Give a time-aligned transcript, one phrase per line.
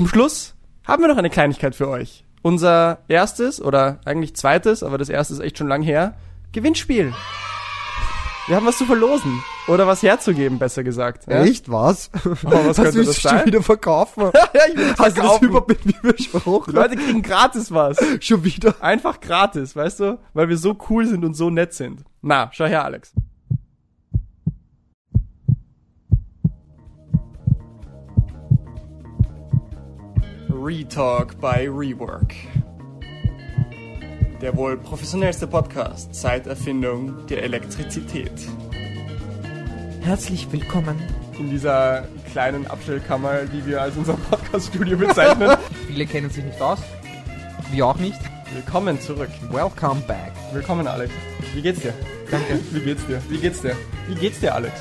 [0.00, 0.54] Zum Schluss
[0.86, 2.24] haben wir noch eine Kleinigkeit für euch.
[2.40, 6.14] Unser erstes oder eigentlich zweites, aber das erste ist echt schon lang her,
[6.52, 7.12] Gewinnspiel.
[8.46, 9.42] Wir haben was zu verlosen.
[9.68, 11.26] Oder was herzugeben, besser gesagt.
[11.30, 11.44] Ja?
[11.44, 12.10] Echt, was?
[12.24, 13.44] Oh, was könnte das es schon sein?
[13.44, 14.22] wieder verkaufen?
[14.54, 15.44] ja, ich will Hast du das verkaufen.
[15.48, 16.72] überhaupt mit mir Die besprochen?
[16.72, 17.98] Leute kriegen gratis was.
[18.20, 18.76] Schon wieder?
[18.82, 20.18] Einfach gratis, weißt du?
[20.32, 22.04] Weil wir so cool sind und so nett sind.
[22.22, 23.12] Na, schau her, Alex.
[30.62, 32.34] Retalk by Rework.
[34.42, 38.30] Der wohl professionellste Podcast seit Erfindung der Elektrizität.
[40.02, 41.00] Herzlich willkommen.
[41.38, 45.56] In dieser kleinen Abstellkammer, die wir als unser Podcaststudio bezeichnen.
[45.86, 46.80] Viele kennen sich nicht aus.
[47.72, 48.20] Wir auch nicht.
[48.52, 49.30] Willkommen zurück.
[49.50, 50.32] Welcome back.
[50.52, 51.10] Willkommen, Alex.
[51.54, 51.94] Wie geht's dir?
[52.30, 52.60] Danke.
[52.70, 53.22] Wie geht's dir?
[53.30, 53.76] Wie geht's dir?
[54.08, 54.74] Wie geht's dir, Alex?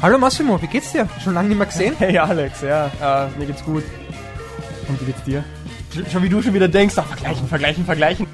[0.00, 1.08] Hallo Massimo, wie geht's dir?
[1.24, 1.94] Schon lange nicht mehr gesehen?
[1.98, 3.82] Hey Alex, ja, äh, mir geht's gut.
[4.88, 5.44] Und wie geht's dir?
[5.94, 8.26] Sch- Schon wie du schon wieder denkst, ach, vergleichen, vergleichen, vergleichen.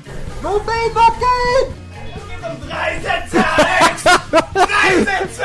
[0.42, 1.74] No pain, no gain!
[2.68, 4.04] Drei Sätze, Alex!
[4.54, 5.44] Drei Sätze!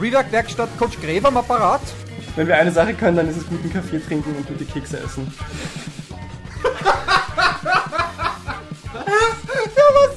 [0.00, 1.80] Rework Werkstatt Coach Gräber am Apparat.
[2.36, 5.32] Wenn wir eine Sache können, dann ist es guten Kaffee trinken und gute Kekse essen.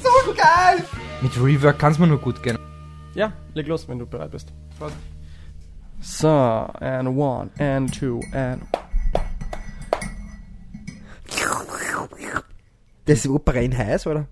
[0.01, 0.83] So geil!
[1.21, 2.57] Mit Rework kann's mir nur gut gehen.
[3.13, 4.49] Ja, leg los, wenn du bereit bist.
[6.01, 8.61] So, and one, and two, and...
[13.05, 14.27] Das ist super rein heiß, oder?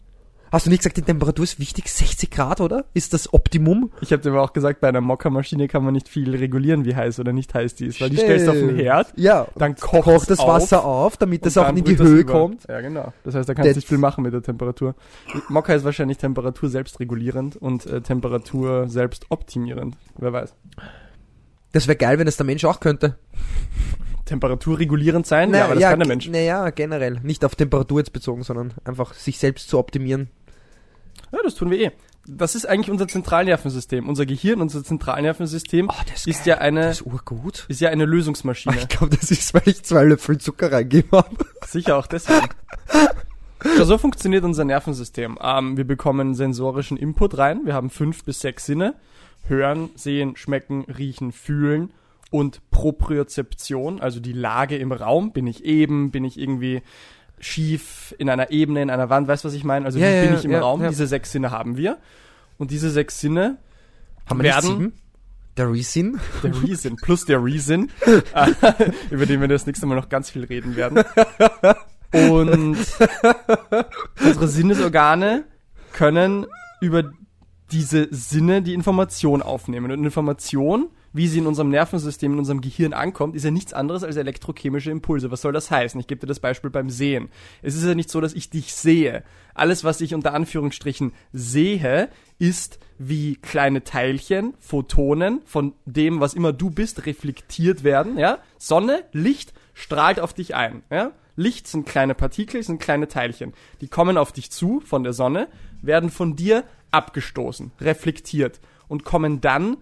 [0.51, 1.89] Hast du nicht gesagt, die Temperatur ist wichtig?
[1.91, 2.85] 60 Grad, oder?
[2.95, 3.91] Ist das Optimum?
[4.01, 6.95] Ich habe dir aber auch gesagt, bei einer Mockermaschine kann man nicht viel regulieren, wie
[6.95, 9.47] heiß oder nicht heiß die ist, weil die stellst du auf den Herd, Ja.
[9.55, 12.31] dann kocht, Kocht das auf, Wasser auf, damit das auch in die Höhe über.
[12.33, 12.67] kommt.
[12.67, 13.13] Ja, genau.
[13.23, 14.95] Das heißt, da kannst du nicht viel machen mit der Temperatur.
[15.49, 19.97] Mokka ist wahrscheinlich Temperatur selbstregulierend und äh, Temperatur selbst optimierend.
[20.17, 20.55] Wer weiß.
[21.71, 23.17] Das wäre geil, wenn es der Mensch auch könnte.
[24.25, 25.53] Temperaturregulierend sein?
[25.53, 26.27] ja, aber das kann der Mensch.
[26.27, 27.19] Naja, generell.
[27.23, 30.29] Nicht auf Temperatur jetzt bezogen, sondern einfach sich selbst zu optimieren.
[31.31, 31.91] Ja, das tun wir eh.
[32.27, 34.07] Das ist eigentlich unser Zentralnervensystem.
[34.07, 37.03] Unser Gehirn, unser Zentralnervensystem Oh, das ist ja eine ist
[37.67, 38.77] ist ja eine Lösungsmaschine.
[38.77, 41.35] Ich glaube, das ist, weil ich zwei Löffel Zucker reingegeben habe.
[41.65, 42.49] Sicher auch deswegen.
[43.77, 45.37] Ja, so funktioniert unser Nervensystem.
[45.41, 47.61] Ähm, wir bekommen sensorischen Input rein.
[47.65, 48.95] Wir haben fünf bis sechs Sinne.
[49.43, 51.91] Hören, sehen, schmecken, riechen, fühlen
[52.31, 55.31] und Propriozeption, also die Lage im Raum.
[55.31, 56.81] Bin ich eben, bin ich irgendwie
[57.39, 59.85] schief in einer Ebene, in einer Wand, weißt du, was ich meine?
[59.85, 60.85] Also Ja, wie ja, bin ich im ja, Raum?
[60.87, 61.97] Diese sechs Sinne haben wir.
[62.57, 63.57] Und diese sechs Sinne
[64.25, 64.93] Haben werden?
[65.57, 66.19] Der Resin?
[66.43, 67.89] der Reason plus der Reason,
[69.09, 71.03] über den wir das nächste Mal noch ganz viel reden werden.
[72.13, 72.77] Und
[74.23, 75.43] unsere Sinnesorgane
[75.93, 76.45] können
[76.81, 77.11] über
[77.71, 79.91] diese Sinne die Information aufnehmen.
[79.91, 84.03] Und Information, wie sie in unserem Nervensystem, in unserem Gehirn ankommt, ist ja nichts anderes
[84.03, 85.31] als elektrochemische Impulse.
[85.31, 85.99] Was soll das heißen?
[85.99, 87.29] Ich gebe dir das Beispiel beim Sehen.
[87.61, 89.23] Es ist ja nicht so, dass ich dich sehe.
[89.53, 96.53] Alles, was ich unter Anführungsstrichen sehe, ist wie kleine Teilchen, Photonen von dem, was immer
[96.53, 98.17] du bist, reflektiert werden.
[98.17, 98.39] Ja?
[98.57, 100.83] Sonne, Licht strahlt auf dich ein.
[100.89, 101.11] Ja?
[101.35, 103.53] Licht sind kleine Partikel, sind kleine Teilchen.
[103.79, 105.47] Die kommen auf dich zu von der Sonne,
[105.81, 109.77] werden von dir abgestoßen, reflektiert und kommen dann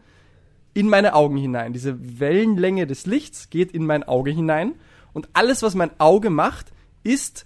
[0.73, 1.73] in meine Augen hinein.
[1.73, 4.73] Diese Wellenlänge des Lichts geht in mein Auge hinein
[5.13, 6.72] und alles, was mein Auge macht,
[7.03, 7.45] ist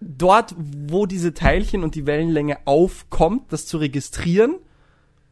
[0.00, 4.56] dort, wo diese Teilchen und die Wellenlänge aufkommt, das zu registrieren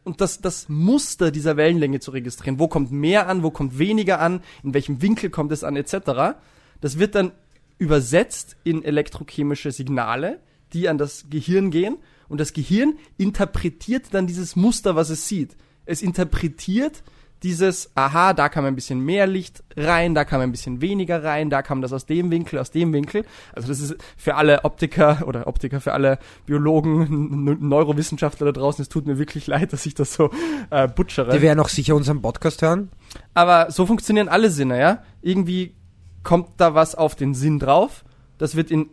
[0.05, 2.59] und das, das Muster dieser Wellenlänge zu registrieren.
[2.59, 6.39] Wo kommt mehr an, wo kommt weniger an, in welchem Winkel kommt es an, etc.
[6.81, 7.33] Das wird dann
[7.79, 10.41] übersetzt in elektrochemische Signale,
[10.73, 11.97] die an das Gehirn gehen
[12.31, 15.57] und das Gehirn interpretiert dann dieses Muster, was es sieht.
[15.85, 17.03] Es interpretiert
[17.43, 21.51] dieses, aha, da kam ein bisschen mehr Licht rein, da kam ein bisschen weniger rein,
[21.51, 23.25] da kam das aus dem Winkel, aus dem Winkel.
[23.55, 28.89] Also das ist für alle Optiker oder Optiker, für alle Biologen, Neurowissenschaftler da draußen, es
[28.89, 30.31] tut mir wirklich leid, dass ich das so
[30.71, 31.33] äh, butchere.
[31.33, 32.91] Die werden auch sicher unseren Podcast hören.
[33.35, 35.03] Aber so funktionieren alle Sinne, ja?
[35.23, 35.75] Irgendwie
[36.23, 38.05] kommt da was auf den Sinn drauf.
[38.39, 38.91] Das wird in,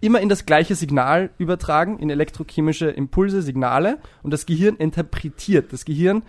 [0.00, 3.98] immer in das gleiche Signal übertragen, in elektrochemische Impulse, Signale.
[4.22, 5.72] Und das Gehirn interpretiert.
[5.72, 6.22] Das Gehirn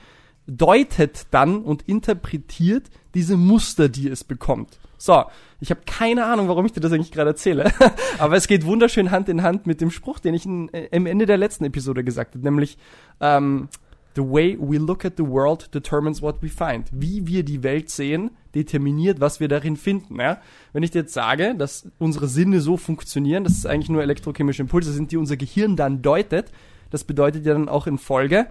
[0.48, 4.80] deutet dann und interpretiert diese Muster, die es bekommt.
[4.98, 5.24] So,
[5.62, 7.71] ich habe keine Ahnung, warum ich dir das eigentlich gerade erzähle.
[8.18, 11.06] Aber es geht wunderschön Hand in Hand mit dem Spruch, den ich in, äh, am
[11.06, 12.77] Ende der letzten Episode gesagt habe, nämlich
[13.21, 13.69] ähm,
[14.16, 16.89] The way we look at the world determines what we find.
[16.92, 20.19] Wie wir die Welt sehen, determiniert, was wir darin finden.
[20.19, 20.42] Ja?
[20.74, 24.62] Wenn ich dir jetzt sage, dass unsere Sinne so funktionieren, dass es eigentlich nur elektrochemische
[24.62, 26.51] Impulse sind, die unser Gehirn dann deutet,
[26.90, 28.48] das bedeutet ja dann auch in Folge,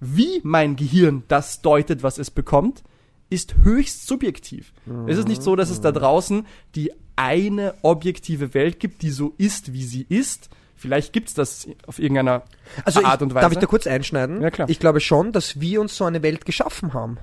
[0.00, 2.82] wie mein Gehirn das deutet, was es bekommt,
[3.28, 4.72] ist höchst subjektiv.
[5.06, 9.34] Es ist nicht so, dass es da draußen die eine objektive Welt gibt, die so
[9.36, 10.48] ist, wie sie ist.
[10.80, 12.42] Vielleicht gibt's das auf irgendeiner
[12.86, 13.42] Also Art ich, und Weise.
[13.42, 14.40] darf ich da kurz einschneiden?
[14.40, 14.66] Ja, klar.
[14.70, 17.18] Ich glaube schon, dass wir uns so eine Welt geschaffen haben.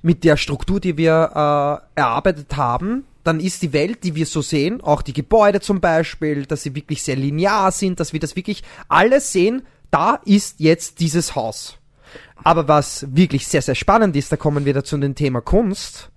[0.00, 4.40] Mit der Struktur, die wir äh, erarbeitet haben, dann ist die Welt, die wir so
[4.40, 8.34] sehen, auch die Gebäude zum Beispiel, dass sie wirklich sehr linear sind, dass wir das
[8.34, 9.60] wirklich alles sehen,
[9.90, 11.76] da ist jetzt dieses Haus.
[12.42, 16.10] Aber was wirklich sehr, sehr spannend ist, da kommen wir dazu dem Thema Kunst,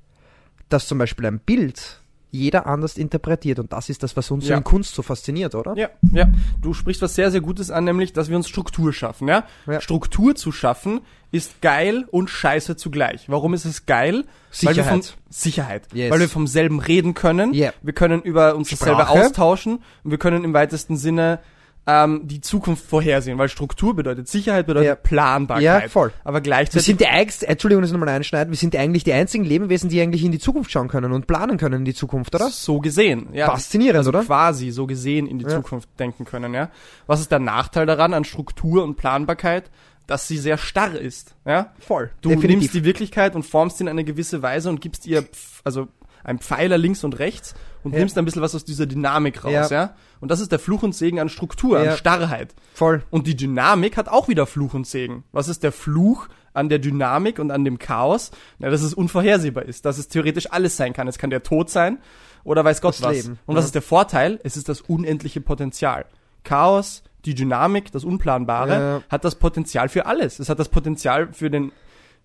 [0.69, 1.99] dass zum Beispiel ein Bild
[2.35, 3.59] jeder anders interpretiert.
[3.59, 4.57] Und das ist das, was uns so Ja.
[4.57, 5.75] in Kunst so fasziniert, oder?
[5.75, 6.27] Ja, ja.
[6.61, 9.45] Du sprichst was sehr, sehr Gutes an, nämlich, dass wir uns Struktur schaffen, ja?
[9.65, 9.81] Ja.
[9.81, 11.01] Struktur zu schaffen
[11.31, 13.27] ist geil und scheiße zugleich.
[13.27, 14.25] Warum ist es geil?
[14.61, 15.17] Weil wir vom, Sicherheit.
[15.29, 15.87] Sicherheit.
[15.93, 16.11] Yes.
[16.11, 17.53] Weil wir vom selben reden können.
[17.53, 17.73] Yeah.
[17.81, 19.19] Wir können über uns dasselbe Sprache.
[19.25, 21.39] austauschen und wir können im weitesten Sinne
[21.87, 24.95] ähm, die Zukunft vorhersehen, weil Struktur bedeutet Sicherheit, bedeutet Ja.
[24.95, 25.63] Planbarkeit.
[25.83, 26.11] Ja, voll.
[26.23, 29.13] Aber Wir gleichzeitig sind die einzig, Entschuldigung, dass ich nochmal einschneide, wir sind eigentlich die
[29.13, 32.33] einzigen Lebewesen, die eigentlich in die Zukunft schauen können und planen können in die Zukunft,
[32.33, 32.49] oder?
[32.49, 33.27] so gesehen.
[33.33, 34.23] Ja, Faszinierend, also oder?
[34.23, 35.51] quasi so gesehen in die Ja.
[35.51, 36.69] Zukunft denken können, ja.
[37.05, 39.69] Was ist der Nachteil daran an Struktur und Planbarkeit?
[40.07, 41.73] Dass sie sehr starr ist, ja.
[41.79, 42.11] Voll.
[42.21, 42.59] Du Definitiv.
[42.59, 45.25] nimmst die Wirklichkeit und formst sie in eine gewisse Weise und gibst ihr,
[45.63, 45.87] also
[46.25, 47.99] ein Pfeiler links und rechts und Ja.
[47.99, 49.67] nimmst ein bisschen was aus dieser Dynamik raus, ja.
[49.69, 49.95] Ja.
[50.19, 51.91] Und das ist der Fluch und Segen an Struktur, Ja.
[51.91, 52.53] an Starrheit.
[52.73, 53.03] Voll.
[53.11, 55.23] Und die Dynamik hat auch wieder Fluch und Segen.
[55.31, 58.31] Was ist der Fluch an der Dynamik und an dem Chaos?
[58.59, 61.07] Na, dass es unvorhersehbar ist, dass es theoretisch alles sein kann.
[61.07, 61.99] Es kann der Tod sein
[62.43, 63.15] oder weiß Gott Das was.
[63.15, 64.39] Leben, Und was ist der Vorteil?
[64.43, 66.05] Es ist das unendliche Potenzial.
[66.43, 70.39] Chaos, die Dynamik, das Unplanbare hat das Potenzial für alles.
[70.39, 71.71] Es hat das Potenzial für den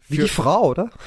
[0.09, 0.91] Wie für, die Frau, oder?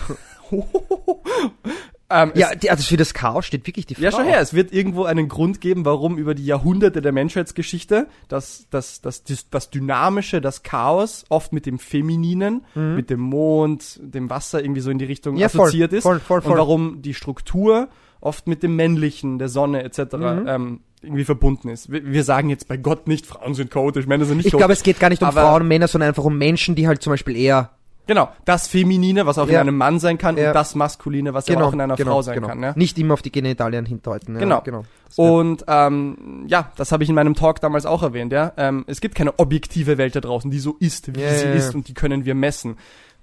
[2.13, 4.03] ähm, Ja, die, also für das Chaos steht wirklich die Frau.
[4.03, 4.39] Ja, schon her.
[4.39, 9.23] Es wird irgendwo einen Grund geben, warum über die Jahrhunderte der Menschheitsgeschichte das, das, das,
[9.23, 14.81] das, das Dynamische, das Chaos oft mit dem Femininen, mit dem Mond, dem Wasser irgendwie
[14.81, 15.39] so in die Richtung Mhm.
[15.39, 16.03] Ja, voll, assoziiert ist.
[16.03, 16.51] voll, voll, voll.
[16.51, 17.87] Und warum die Struktur
[18.21, 20.13] oft mit dem Männlichen, der Sonne etc.
[20.13, 20.45] Mhm.
[20.47, 21.91] Ähm, irgendwie verbunden ist.
[21.91, 24.73] Wir, wir sagen jetzt bei Gott nicht, Frauen sind chaotisch, Männer sind nicht Ich glaube,
[24.73, 27.11] es geht gar nicht um Frauen und Männer, sondern einfach um Menschen, die halt zum
[27.11, 27.71] Beispiel eher
[28.05, 29.61] Genau, das Feminine, was auch in Ja.
[29.61, 30.49] einem Mann sein kann, Ja.
[30.49, 32.47] und das Maskuline, was ja auch in einer genau, Frau sein genau.
[32.47, 32.61] kann.
[32.61, 32.73] Ja?
[32.75, 34.33] Nicht immer auf die Genitalien hindeuten.
[34.35, 34.61] Ja, Genau.
[34.61, 34.83] genau.
[35.15, 38.51] Und ähm, ja, das habe ich in meinem Talk damals auch erwähnt, ja.
[38.57, 41.75] Ähm, es gibt keine objektive Welt da draußen, die so ist, wie Ja, sie ist
[41.75, 42.77] und die können wir messen.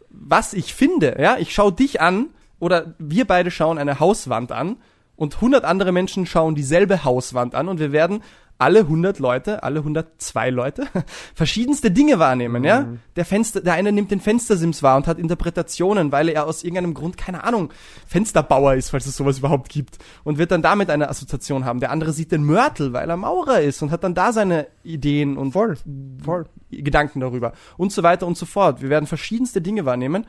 [0.08, 2.26] Was ich finde, ja, ich schaue dich an
[2.58, 4.76] oder wir beide schauen eine Hauswand an
[5.16, 8.22] und 100 andere Menschen schauen dieselbe Hauswand an und wir werden
[8.60, 10.86] alle 100 Leute, alle 102 Leute,
[11.34, 12.82] verschiedenste Dinge wahrnehmen, ja?
[12.82, 13.00] Mhm.
[13.16, 16.94] Der Fenster, der eine nimmt den Fenstersims wahr und hat Interpretationen, weil er aus irgendeinem
[16.94, 17.72] Grund, keine Ahnung,
[18.06, 21.80] Fensterbauer ist, falls es sowas überhaupt gibt und wird dann damit eine Assoziation haben.
[21.80, 25.36] Der andere sieht den Mörtel, weil er Maurer ist und hat dann da seine Ideen
[25.36, 25.76] und Voll,
[26.24, 26.46] voll.
[26.70, 28.80] Gedanken darüber und so weiter und so fort.
[28.80, 30.26] Wir werden verschiedenste Dinge wahrnehmen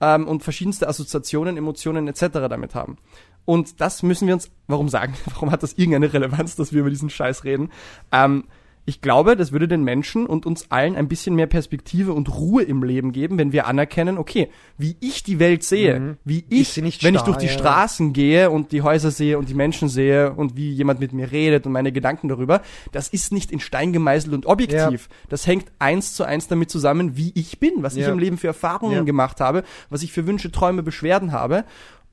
[0.00, 2.26] ähm, und verschiedenste Assoziationen, Emotionen etc.
[2.32, 2.98] damit haben.
[3.44, 5.14] Und das müssen wir uns, warum sagen?
[5.34, 7.70] Warum hat das irgendeine Relevanz, dass wir über diesen Scheiß reden?
[8.12, 8.44] Ähm,
[8.84, 12.64] ich glaube, das würde den Menschen und uns allen ein bisschen mehr Perspektive und Ruhe
[12.64, 17.04] im Leben geben, wenn wir anerkennen, okay, wie ich die Welt sehe, wie Ist ich,
[17.04, 17.52] wenn ich durch die ja.
[17.52, 21.30] Straßen gehe und die Häuser sehe und die Menschen sehe und wie jemand mit mir
[21.30, 22.60] redet und meine Gedanken darüber,
[22.90, 25.08] das ist nicht in Stein gemeißelt und objektiv.
[25.28, 28.10] Das hängt eins zu eins damit zusammen, wie ich bin, was ich Ja.
[28.12, 29.02] im Leben für Erfahrungen Ja.
[29.04, 31.64] gemacht habe, was ich für Wünsche, Träume, Beschwerden habe.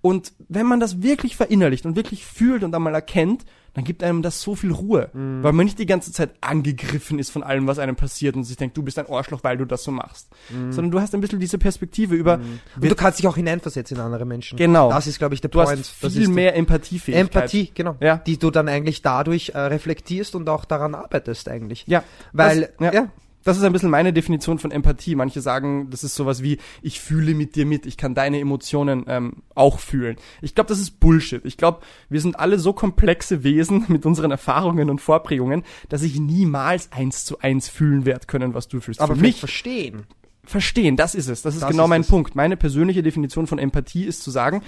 [0.01, 4.21] Und wenn man das wirklich verinnerlicht und wirklich fühlt und einmal erkennt, dann gibt einem
[4.23, 5.43] das so viel Ruhe, Mhm.
[5.43, 8.57] weil man nicht die ganze Zeit angegriffen ist von allem, was einem passiert und sich
[8.57, 10.27] denkt, du bist ein Arschloch, weil du das so machst.
[10.49, 12.59] Sondern du hast ein bisschen diese Perspektive über, Mhm.
[12.81, 14.57] Und du kannst dich auch hineinversetzen in andere Menschen.
[14.57, 14.89] Genau.
[14.89, 15.79] Das ist, glaube ich, der du Point.
[15.79, 17.35] hast das viel ist mehr Empathiefähigkeit.
[17.35, 17.95] Empathie, genau.
[17.99, 18.17] Ja.
[18.17, 21.83] Die du dann eigentlich dadurch äh, reflektierst und auch daran arbeitest eigentlich.
[21.87, 22.03] Ja,
[22.33, 23.09] Weil, das, ja, ja.
[23.43, 25.15] Das ist ein bisschen meine Definition von Empathie.
[25.15, 29.05] Manche sagen, das ist sowas wie, ich fühle mit dir mit, ich kann deine Emotionen
[29.07, 30.17] ähm, auch fühlen.
[30.41, 31.43] Ich glaube, das ist Bullshit.
[31.45, 31.79] Ich glaube,
[32.09, 37.23] wir sind alle so komplexe Wesen mit unseren Erfahrungen und Vorprägungen, dass ich niemals eins
[37.23, 38.99] zu eins fühlen werde können, was du fühlst.
[39.01, 40.03] Aber Für mich verstehen.
[40.43, 41.41] verstehen, das ist es.
[41.41, 42.07] Das ist Das genau ist mein es.
[42.07, 42.35] Punkt.
[42.35, 44.61] Meine persönliche Definition von Empathie ist zu sagen,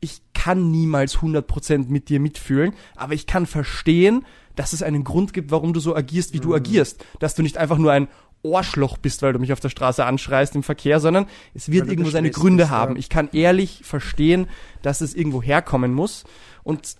[0.00, 5.32] ich kann niemals 100% mit dir mitfühlen, aber ich kann verstehen, dass es einen Grund
[5.32, 6.54] gibt, warum du so agierst, wie du Mhm.
[6.54, 7.04] agierst.
[7.18, 8.08] Dass du nicht einfach nur ein
[8.42, 11.92] Ohrschloch bist, weil du mich auf der Straße anschreist im Verkehr, sondern es wird du
[11.92, 12.76] irgendwo seine Gründe bist, ja.
[12.76, 12.96] haben.
[12.96, 14.48] Ich kann ehrlich verstehen,
[14.82, 16.24] dass es irgendwo herkommen muss
[16.62, 16.96] und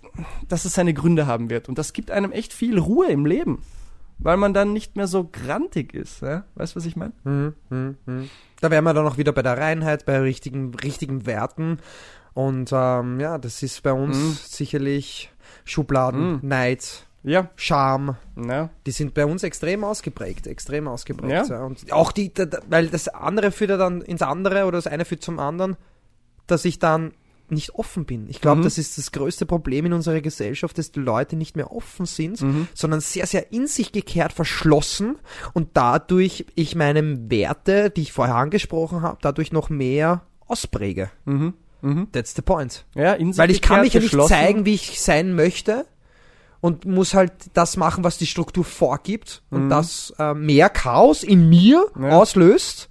[0.49, 1.68] dass es seine Gründe haben wird.
[1.68, 3.61] Und das gibt einem echt viel Ruhe im Leben,
[4.18, 6.23] weil man dann nicht mehr so grantig ist.
[6.23, 6.44] Ja?
[6.54, 7.12] Weißt du, was ich meine?
[7.25, 8.30] Mhm, mhm, mhm.
[8.62, 11.76] Da wären wir dann auch wieder bei der Reinheit, bei richtigen, richtigen Werten.
[12.32, 14.37] Und ähm, ja, das ist bei uns Mhm.
[14.40, 15.30] sicherlich
[15.66, 16.38] Schubladen, Mhm.
[16.42, 17.48] Neid, Ja.
[17.56, 18.16] Scham.
[18.36, 18.70] Ja.
[18.86, 21.32] Die sind bei uns extrem ausgeprägt, extrem ausgeprägt.
[21.48, 21.56] Ja.
[21.56, 21.64] Ja.
[21.64, 22.30] Und auch die,
[22.68, 25.76] weil das andere führt ja dann ins andere oder das eine führt zum anderen,
[26.46, 27.12] dass ich dann
[27.48, 28.26] nicht offen bin.
[28.28, 28.64] Ich glaube, Mhm.
[28.64, 32.40] das ist das größte Problem in unserer Gesellschaft, dass die Leute nicht mehr offen sind,
[32.40, 32.68] Mhm.
[32.74, 35.16] sondern sehr, sehr in sich gekehrt, verschlossen
[35.52, 41.10] und dadurch ich meine Werte, die ich vorher angesprochen habe, dadurch noch mehr auspräge.
[41.26, 41.54] Mhm.
[41.82, 42.08] Mhm.
[42.12, 42.86] That's the point.
[42.94, 45.84] Ja, in sich Weil ich kann mich ja nicht zeigen, wie ich sein möchte
[46.64, 49.68] und muss halt das machen, was die Struktur vorgibt und Mhm.
[49.68, 52.09] das äh, mehr Chaos in mir Ja.
[52.18, 52.88] auslöst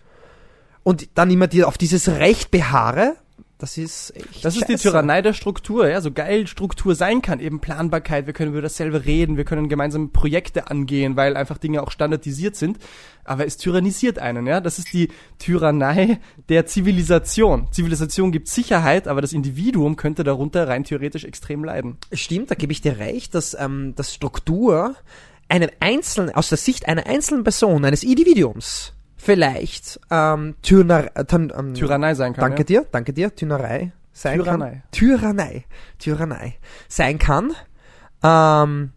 [0.84, 3.16] und dann immer die, auf dieses Recht beharre.
[3.64, 4.76] Das ist echt Das ist die.
[4.76, 9.06] Tyrannei der Struktur, ja, so geil Struktur sein kann, eben Planbarkeit, wir können über dasselbe
[9.06, 12.78] reden, wir können gemeinsam Projekte angehen, weil einfach Dinge auch standardisiert sind,
[13.24, 15.08] aber es tyrannisiert einen, ja, das ist die
[15.40, 17.70] Tyrannei der Zivilisation.
[17.72, 21.96] Zivilisation gibt Sicherheit, aber das Individuum könnte darunter rein theoretisch extrem leiden.
[22.12, 24.98] Stimmt, da gebe ich dir recht, dass, ähm, dass Struktur
[25.48, 28.92] einem einzelnen, aus der Sicht einer einzelnen Person, eines Individuums,
[29.24, 32.42] vielleicht ähm, Tyranner, äh, ähm, Tyrannei sein kann.
[32.42, 32.82] Danke ja.
[32.82, 34.72] dir, danke dir, Tyrannerei sein Tyrannei.
[34.72, 34.84] kann.
[34.92, 35.66] Tyrannei.
[35.98, 36.58] Tyrannei.
[36.88, 37.52] Sein kann.
[38.24, 38.92] Ähm,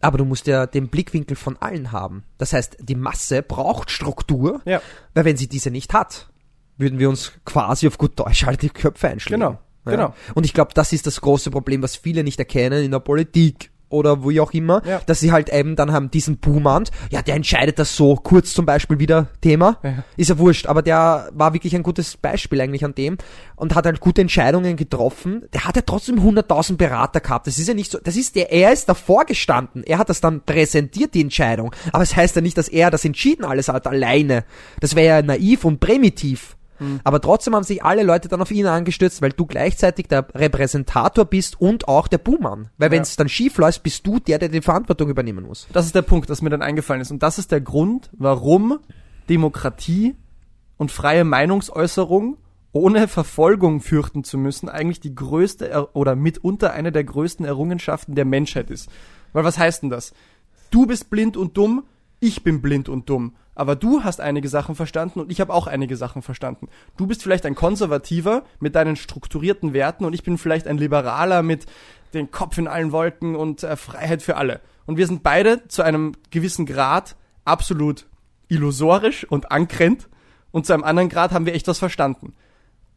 [0.00, 2.24] aber du musst ja den Blickwinkel von allen haben.
[2.38, 4.80] Das heißt, die Masse braucht Struktur, Ja,
[5.14, 6.28] weil wenn sie diese nicht hat,
[6.76, 9.40] würden wir uns quasi auf gut Deutsch halt die Köpfe einschlagen.
[9.40, 10.14] Genau, genau.
[10.34, 13.70] Und ich glaube, das ist das große Problem, was viele nicht erkennen in der Politik
[13.88, 15.00] oder wo auch immer, Ja.
[15.06, 18.66] dass sie halt eben dann haben diesen Boomand, ja, der entscheidet das so, kurz zum
[18.66, 20.04] Beispiel wieder Thema, Ja.
[20.16, 23.16] ist ja wurscht, aber der war wirklich ein gutes Beispiel eigentlich an dem
[23.56, 25.44] und hat halt gute Entscheidungen getroffen.
[25.54, 27.46] Der hat ja trotzdem 100.000 Berater gehabt.
[27.46, 29.82] Das ist ja nicht so, das ist der, er ist davor gestanden.
[29.84, 31.74] Er hat das dann präsentiert, die Entscheidung.
[31.92, 34.44] Aber es heißt ja nicht, dass er das entschieden alles hat, alleine.
[34.80, 36.56] Das wäre ja naiv und primitiv.
[37.04, 41.24] Aber trotzdem haben sich alle Leute dann auf ihn angestürzt, weil du gleichzeitig der Repräsentator
[41.24, 42.68] bist und auch der Buhmann.
[42.78, 45.66] Weil wenn es dann schief läuft, bist du der, der die Verantwortung übernehmen muss.
[45.72, 47.10] das ist der Punkt, das mir dann eingefallen ist.
[47.10, 48.78] Und das ist der Grund, warum
[49.28, 50.16] Demokratie
[50.76, 52.38] und freie Meinungsäußerung
[52.72, 58.14] ohne Verfolgung fürchten zu müssen, eigentlich die größte Er- oder mitunter eine der größten Errungenschaften
[58.14, 58.88] der Menschheit ist.
[59.32, 60.12] Weil was heißt denn das?
[60.70, 61.84] Du bist blind und dumm,
[62.20, 63.34] ich bin blind und dumm.
[63.58, 66.68] Aber du hast einige Sachen verstanden und ich habe auch einige Sachen verstanden.
[66.96, 71.42] Du bist vielleicht ein Konservativer mit deinen strukturierten Werten und ich bin vielleicht ein Liberaler
[71.42, 71.66] mit
[72.14, 74.60] den Kopf in allen Wolken und äh, Freiheit für alle.
[74.86, 78.06] Und wir sind beide zu einem gewissen Grad absolut
[78.46, 80.08] illusorisch und ankrent
[80.52, 82.34] und zu einem anderen Grad haben wir echt was verstanden.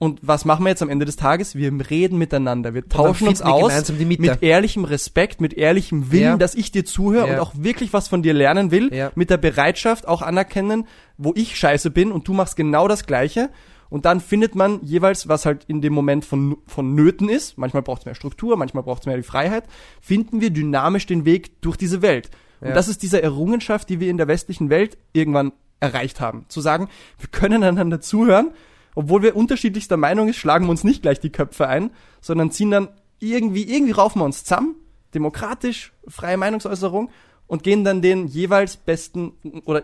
[0.01, 1.53] Und was machen wir jetzt am Ende des Tages?
[1.53, 2.73] Wir reden miteinander.
[2.73, 6.37] Wir tauschen uns aus mit ehrlichem Respekt, mit ehrlichem Willen, Ja.
[6.37, 7.33] dass ich dir zuhöre Ja.
[7.35, 8.91] und auch wirklich was von dir lernen will.
[8.91, 9.11] Ja.
[9.13, 10.87] Mit der Bereitschaft auch anerkennen,
[11.19, 13.51] wo ich scheiße bin und du machst genau das Gleiche.
[13.91, 17.83] Und dann findet man jeweils, was halt in dem Moment von, von Nöten ist, manchmal
[17.83, 19.65] braucht es mehr Struktur, manchmal braucht es mehr die Freiheit,
[20.01, 22.31] finden wir dynamisch den Weg durch diese Welt.
[22.59, 26.45] Und das ist diese Errungenschaft, die wir in der westlichen Welt irgendwann erreicht haben.
[26.47, 26.89] Zu sagen,
[27.19, 28.49] wir können einander zuhören,
[28.95, 32.71] obwohl wir unterschiedlichster Meinung ist, schlagen wir uns nicht gleich die Köpfe ein, sondern ziehen
[32.71, 34.75] dann irgendwie, irgendwie raufen wir uns zusammen,
[35.13, 37.09] demokratisch, freie Meinungsäußerung
[37.47, 39.33] und gehen dann den jeweils besten
[39.65, 39.83] oder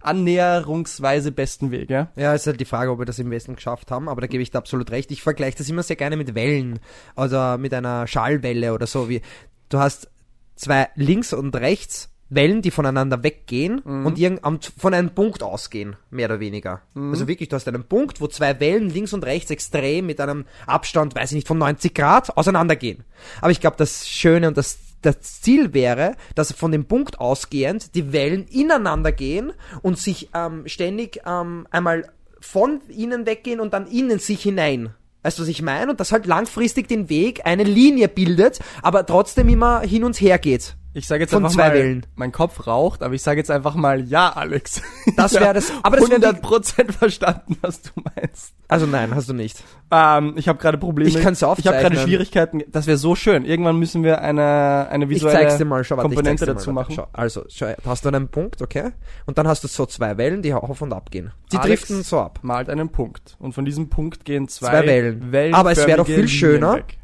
[0.00, 2.10] annäherungsweise besten Weg, ja.
[2.16, 4.42] Ja, ist halt die Frage, ob wir das im Westen geschafft haben, aber da gebe
[4.42, 5.10] ich dir absolut recht.
[5.10, 6.80] Ich vergleiche das immer sehr gerne mit Wellen
[7.16, 9.22] oder mit einer Schallwelle oder so, wie
[9.68, 10.10] du hast
[10.54, 15.96] zwei links und rechts Wellen, die voneinander weggehen und irgend, am- von einem Punkt ausgehen,
[16.10, 16.82] mehr oder weniger.
[16.94, 20.46] Also wirklich, du hast einen Punkt, wo zwei Wellen links und rechts extrem mit einem
[20.66, 23.04] Abstand, weiß ich nicht, von 90 Grad auseinandergehen.
[23.40, 27.96] Aber ich glaube, das Schöne und das das Ziel wäre, dass von dem Punkt ausgehend
[27.96, 32.08] die Wellen ineinander gehen und sich ähm, ständig ähm, einmal
[32.38, 34.94] von ihnen weggehen und dann in sich hinein.
[35.24, 35.90] Weißt du, was ich meine?
[35.90, 40.38] Und das halt langfristig den Weg, eine Linie bildet, aber trotzdem immer hin und her
[40.38, 40.76] geht.
[40.94, 42.06] Ich sage jetzt einfach zwei mal, Wellen.
[42.16, 44.82] mein Kopf raucht, aber ich sage jetzt einfach mal ja, Alex.
[45.16, 48.52] Das Ich wär hab das- aber das wär die- 100% verstanden, was du meinst.
[48.68, 49.62] Also nein, hast du nicht.
[49.90, 51.08] Ähm, ich habe gerade Probleme.
[51.08, 51.96] Ich kann's Ich habe gerade.
[51.96, 52.62] Schwierigkeiten.
[52.68, 53.44] Das wäre so schön.
[53.44, 56.72] Irgendwann müssen wir eine eine Ich visuelle zeig's dir mal, schau, warte, ich Komponente dazu
[56.72, 56.94] mal, machen.
[56.96, 58.90] Schau, also, schau, hast du einen Punkt, okay?
[59.26, 61.32] Und dann hast du so zwei Wellen, die auf und ab gehen.
[61.52, 62.38] Die Alex driften so ab.
[62.42, 64.86] Malt einen Punkt und von diesem Punkt gehen zwei, Zwei
[65.32, 65.54] Wellen.
[65.54, 66.74] Aber es wär doch viel schöner.
[66.76, 66.98] weg.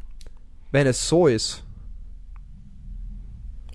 [0.71, 1.63] Wenn es so ist.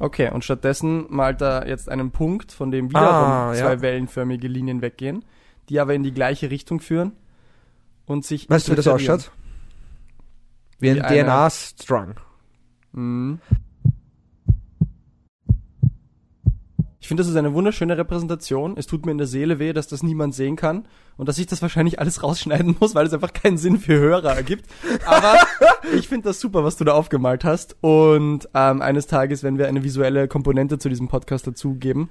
[0.04, 3.80] Okay, und stattdessen malt er jetzt einen Punkt, von dem wiederum Ah, zwei ja.
[3.80, 5.24] wellenförmige Linien weggehen,
[5.70, 7.12] die aber in die gleiche Richtung führen
[8.04, 9.30] und sich Weißt du, wie das ausschaut?
[10.78, 12.20] Wie ein DNA-Strang.
[12.92, 13.40] Mhm.
[17.04, 18.78] Ich finde, das ist eine wunderschöne Repräsentation.
[18.78, 20.86] Es tut mir in der Seele weh, dass das niemand sehen kann
[21.18, 24.34] und dass ich das wahrscheinlich alles rausschneiden muss, weil es einfach keinen Sinn für Hörer
[24.34, 24.64] ergibt.
[25.04, 25.34] Aber
[25.94, 27.76] ich finde das super, was du da aufgemalt hast.
[27.82, 32.08] Und ähm, eines Tages, wenn wir eine visuelle Komponente zu diesem Podcast dazugeben,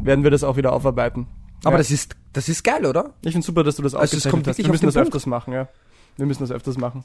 [0.00, 1.26] werden wir das auch wieder aufarbeiten.
[1.64, 1.78] Aber ja.
[1.78, 3.12] das ist, das ist geil, oder?
[3.22, 4.56] ich finde super, dass du das Also aufgezeichnet hast.
[4.56, 5.08] Wir müssen das Punkt.
[5.08, 5.68] öfters machen, ja.
[6.16, 7.04] Wir müssen das öfters machen.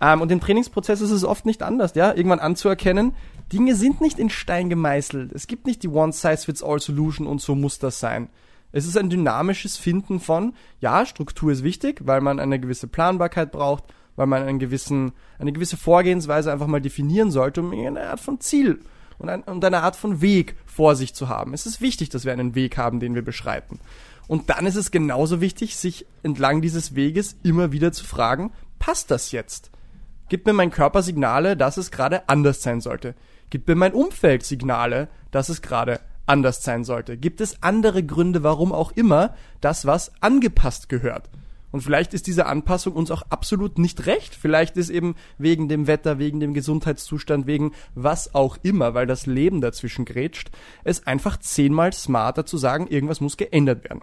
[0.00, 3.14] Ähm, und im Trainingsprozess ist es oft nicht anders, ja, irgendwann anzuerkennen,
[3.52, 5.32] Dinge sind nicht in Stein gemeißelt.
[5.32, 8.28] Es gibt nicht die One-Size-Fits-All-Solution und so muss das sein.
[8.72, 13.50] Es ist ein dynamisches Finden von, ja, Struktur ist wichtig, weil man eine gewisse Planbarkeit
[13.50, 13.84] braucht,
[14.16, 18.40] weil man einen gewissen, eine gewisse Vorgehensweise einfach mal definieren sollte, um eine Art von
[18.40, 18.80] Ziel
[19.18, 21.52] und, ein, und eine Art von Weg vor sich zu haben.
[21.52, 23.80] Es ist wichtig, dass wir einen Weg haben, den wir beschreiten.
[24.30, 29.10] Und dann ist es genauso wichtig, sich entlang dieses Weges immer wieder zu fragen, passt
[29.10, 29.72] das jetzt?
[30.28, 33.16] Gibt mir mein Körper Signale, dass es gerade anders sein sollte?
[33.50, 37.16] Gibt mir mein Umfeld Signale, dass es gerade anders sein sollte?
[37.16, 41.28] Gibt es andere Gründe, warum auch immer das was angepasst gehört?
[41.72, 44.36] Und vielleicht ist diese Anpassung uns auch absolut nicht recht.
[44.36, 49.26] Vielleicht ist eben wegen dem Wetter, wegen dem Gesundheitszustand, wegen was auch immer, weil das
[49.26, 50.52] Leben dazwischen grätscht,
[50.84, 54.02] es einfach zehnmal smarter zu sagen, irgendwas muss geändert werden.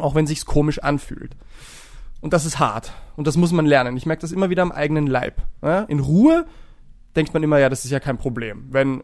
[0.00, 1.36] Auch wenn sich's komisch anfühlt.
[2.20, 2.92] Und das ist hart.
[3.16, 3.96] Und das muss man lernen.
[3.96, 5.42] Ich merke das immer wieder am eigenen Leib.
[5.62, 5.80] Ja?
[5.82, 6.46] In Ruhe
[7.16, 8.66] denkt man immer, ja, das ist ja kein Problem.
[8.70, 9.02] Wenn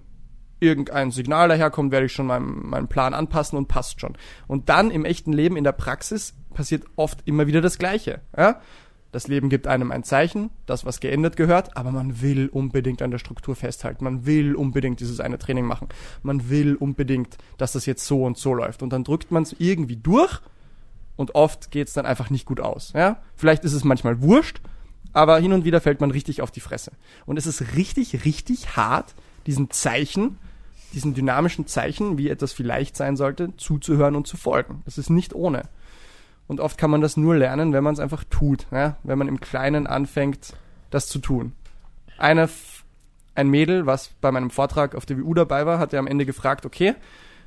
[0.61, 4.17] irgendein Signal daherkommt, werde ich schon meinen, meinen Plan anpassen und passt schon.
[4.47, 8.21] Und dann im echten Leben, in der Praxis, passiert oft immer wieder das Gleiche.
[8.37, 8.61] Ja?
[9.13, 13.13] Das Leben gibt einem ein Zeichen, das was geändert gehört, aber man will unbedingt an
[13.13, 14.03] der Struktur festhalten.
[14.03, 15.89] Man will unbedingt dieses eine Training machen.
[16.25, 18.83] Man will unbedingt, dass das jetzt so und so läuft.
[18.83, 20.41] Und dann drückt man es irgendwie durch
[21.17, 22.93] und oft geht es dann einfach nicht gut aus.
[22.95, 23.23] Ja?
[23.37, 24.61] Vielleicht ist es manchmal wurscht,
[25.13, 26.93] aber hin und wieder fällt man richtig auf die Fresse.
[27.27, 29.15] Und es ist richtig, richtig hart,
[29.47, 30.39] diesen Zeichen,
[30.93, 34.83] diesen dynamischen Zeichen, wie etwas vielleicht sein sollte, zuzuhören und zu folgen.
[34.85, 35.69] Das ist nicht ohne.
[36.47, 38.97] Und oft kann man das nur lernen, wenn man es einfach tut, ja?
[39.03, 40.55] wenn man im Kleinen anfängt,
[40.91, 41.53] das zu tun.
[42.19, 42.49] Eine,
[43.35, 46.27] ein Mädel, was bei meinem Vortrag auf der WU dabei war, hat ja am Ende
[46.27, 46.95] gefragt, okay,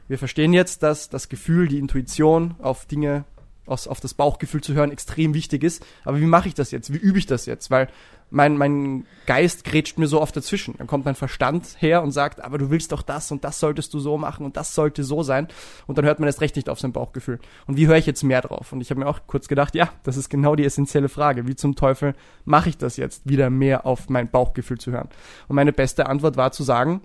[0.07, 3.25] wir verstehen jetzt, dass das Gefühl, die Intuition auf Dinge
[3.67, 5.85] aus, auf das Bauchgefühl zu hören extrem wichtig ist.
[6.03, 6.93] Aber wie mache ich das jetzt?
[6.93, 7.69] Wie übe ich das jetzt?
[7.71, 7.89] Weil
[8.29, 10.75] mein, mein Geist grätscht mir so oft dazwischen.
[10.77, 13.93] Dann kommt mein Verstand her und sagt, aber du willst doch das und das solltest
[13.93, 15.47] du so machen und das sollte so sein.
[15.85, 17.39] Und dann hört man erst recht nicht auf sein Bauchgefühl.
[17.67, 18.73] Und wie höre ich jetzt mehr drauf?
[18.73, 21.47] Und ich habe mir auch kurz gedacht, ja, das ist genau die essentielle Frage.
[21.47, 25.09] Wie zum Teufel mache ich das jetzt, wieder mehr auf mein Bauchgefühl zu hören?
[25.47, 27.01] Und meine beste Antwort war zu sagen,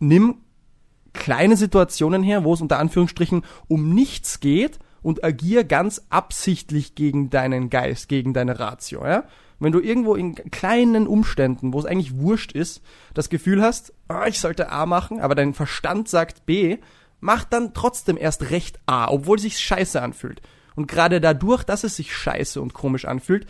[0.00, 0.36] nimm
[1.12, 7.30] kleine Situationen her, wo es unter Anführungsstrichen um nichts geht und agier ganz absichtlich gegen
[7.30, 9.22] deinen Geist, gegen deine Ratio, ja?
[9.60, 12.82] Wenn du irgendwo in kleinen Umständen, wo es eigentlich wurscht ist,
[13.14, 16.78] das Gefühl hast, oh, ich sollte A machen, aber dein Verstand sagt B,
[17.20, 20.42] mach dann trotzdem erst recht A, obwohl es sich scheiße anfühlt.
[20.74, 23.46] Und gerade dadurch, dass es sich scheiße und komisch anfühlt,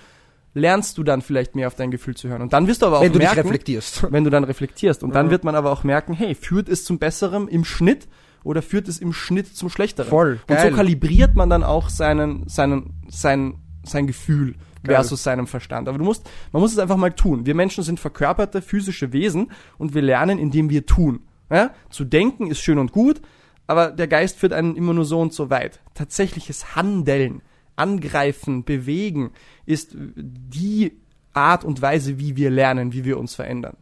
[0.52, 2.42] lernst du dann vielleicht mehr auf dein Gefühl zu hören.
[2.42, 4.12] Und dann wirst du aber auch Wenn du merken, dich reflektierst.
[4.12, 5.02] wenn du dann reflektierst.
[5.02, 5.30] Und dann Ja.
[5.32, 8.06] wird man aber auch merken, hey, führt es zum Besseren im Schnitt
[8.46, 10.08] oder führt es im Schnitt zum Schlechteren?
[10.08, 10.70] Voll, Und geil.
[10.70, 14.54] so kalibriert man dann auch seinen, seinen, sein, sein Gefühl
[14.84, 14.96] Geil.
[14.96, 15.88] versus seinem Verstand.
[15.88, 17.44] Aber du musst, man muss es einfach mal tun.
[17.44, 21.20] Wir Menschen sind verkörperte physische Wesen und wir lernen, indem wir tun.
[21.50, 21.72] Ja?
[21.90, 23.20] Zu denken ist schön und gut,
[23.66, 25.80] aber der Geist führt einen immer nur so und so weit.
[25.94, 27.42] Tatsächliches Handeln,
[27.74, 29.32] Angreifen, Bewegen
[29.66, 30.92] ist die
[31.32, 33.76] Art und Weise, wie wir lernen, wie wir uns verändern.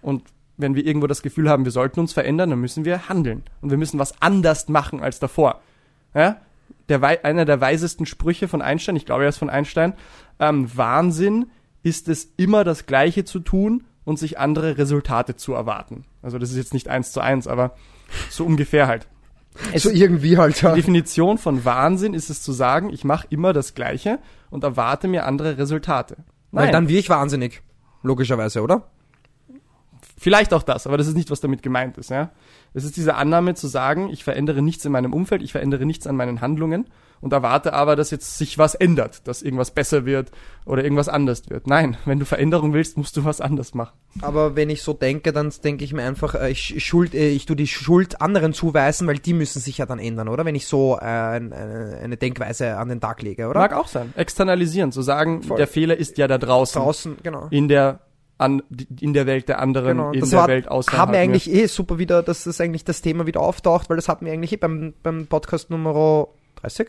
[0.00, 0.22] Und
[0.60, 3.42] wenn wir irgendwo das Gefühl haben, wir sollten uns verändern, dann müssen wir handeln.
[3.60, 5.60] Und wir müssen was anders machen als davor.
[6.14, 6.40] Ja?
[6.88, 9.94] Der, einer der weisesten Sprüche von Einstein, ich glaube, er ist von Einstein,
[10.38, 11.46] ähm, Wahnsinn
[11.82, 16.04] ist es immer das Gleiche zu tun und sich andere Resultate zu erwarten.
[16.22, 17.74] Also das ist jetzt nicht eins zu eins, aber
[18.28, 19.06] so ungefähr halt.
[19.72, 20.70] Es, so irgendwie halt, ja.
[20.70, 24.18] die Definition von Wahnsinn ist es zu sagen, ich mache immer das Gleiche
[24.50, 26.16] und erwarte mir andere Resultate.
[26.52, 26.72] Weil Nein.
[26.72, 27.62] dann wäre ich wahnsinnig.
[28.02, 28.88] Logischerweise, oder?
[30.22, 32.30] Vielleicht auch das, aber das ist nicht, was damit gemeint ist, ja.
[32.74, 36.06] Es ist diese Annahme zu sagen, ich verändere nichts in meinem Umfeld, ich verändere nichts
[36.06, 36.90] an meinen Handlungen
[37.22, 40.30] und erwarte aber, dass jetzt sich was ändert, dass irgendwas besser wird
[40.66, 41.66] oder irgendwas anders wird.
[41.66, 43.96] Nein, wenn du Veränderung willst, musst du was anders machen.
[44.20, 47.46] Aber wenn ich so denke, dann denke ich mir einfach, äh, ich, schuld, äh, ich
[47.46, 50.44] tu die Schuld anderen zuweisen, weil die müssen sich ja dann ändern, oder?
[50.44, 53.60] Wenn ich so äh, ein- eine, eine Denkweise an den Tag lege, oder?
[53.60, 54.12] Mag auch sein.
[54.16, 55.56] Externalisieren, zu sagen, Voll.
[55.56, 57.48] der Fehler ist ja da draußen, Draußen, genau.
[57.50, 58.00] in der
[58.40, 58.62] an,
[59.00, 61.00] in der Welt der anderen, Genau, in der war, Welt außerhalb.
[61.00, 61.24] haben wir mir.
[61.24, 64.32] eigentlich eh super wieder, dass das eigentlich das Thema wieder auftaucht, weil das hatten wir
[64.32, 66.88] eigentlich eh beim, beim Podcast Nummer 30?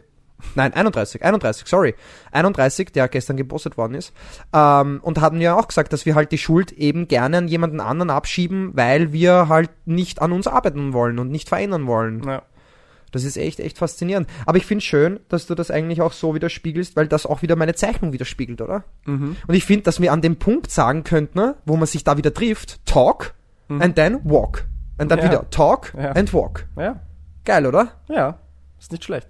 [0.56, 1.94] Nein, 31, 31, sorry.
[2.32, 4.12] 31, der gestern gepostet worden ist.
[4.54, 7.80] Ähm, und hatten ja auch gesagt, dass wir halt die Schuld eben gerne an jemanden
[7.80, 12.24] anderen abschieben, weil wir halt nicht an uns arbeiten wollen und nicht verändern wollen.
[12.24, 12.42] Ja.
[13.12, 14.28] Das ist echt, echt faszinierend.
[14.46, 17.56] Aber ich finde schön, dass du das eigentlich auch so widerspiegelst, weil das auch wieder
[17.58, 18.84] meine Zeichnung widerspiegelt, oder?
[19.06, 19.36] Mhm.
[19.46, 22.18] Und ich finde, dass wir an dem Punkt sagen könnten, ne, wo man sich da
[22.18, 23.34] wieder trifft, talk
[23.70, 24.66] and then walk.
[24.98, 25.26] Und dann Mhm.
[25.26, 25.32] Ja.
[25.32, 26.12] wieder talk Ja.
[26.12, 26.66] and walk.
[26.78, 27.00] ja.
[27.44, 27.90] Geil, oder?
[28.08, 28.38] Ja,
[28.80, 29.28] ist nicht schlecht.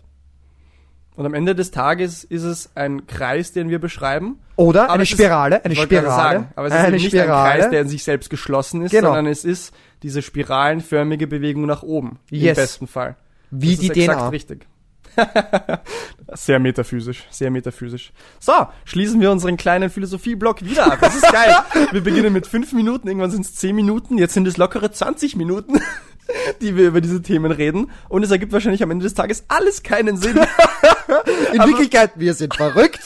[1.15, 4.39] Und am Ende des Tages ist es ein Kreis, den wir beschreiben.
[4.56, 6.08] Oder eine es ist- Spirale, eine Spirale.
[6.08, 7.60] Sagen, aber es ist nicht ein Spirale.
[7.60, 9.10] Kreis, der in sich selbst geschlossen ist, Genau.
[9.10, 12.20] sondern es ist diese spiralenförmige Bewegung nach oben.
[12.30, 12.58] Yes.
[12.58, 13.15] Im besten Fall.
[13.52, 14.30] Wie das die ist exakt DNA.
[14.30, 14.68] richtig.
[16.34, 18.12] sehr metaphysisch, sehr metaphysisch.
[18.40, 18.54] So,
[18.86, 21.00] schließen wir unseren kleinen Philosophieblock wieder ab.
[21.02, 21.56] Das ist geil.
[21.92, 25.36] Wir beginnen mit fünf Minuten, irgendwann sind es zehn Minuten, jetzt sind es lockere 20
[25.36, 25.82] Minuten,
[26.62, 27.92] die wir über diese Themen reden.
[28.08, 30.40] Und es ergibt wahrscheinlich am Ende des Tages alles keinen Sinn.
[31.52, 33.02] In Wirklichkeit, wir sind verrückt.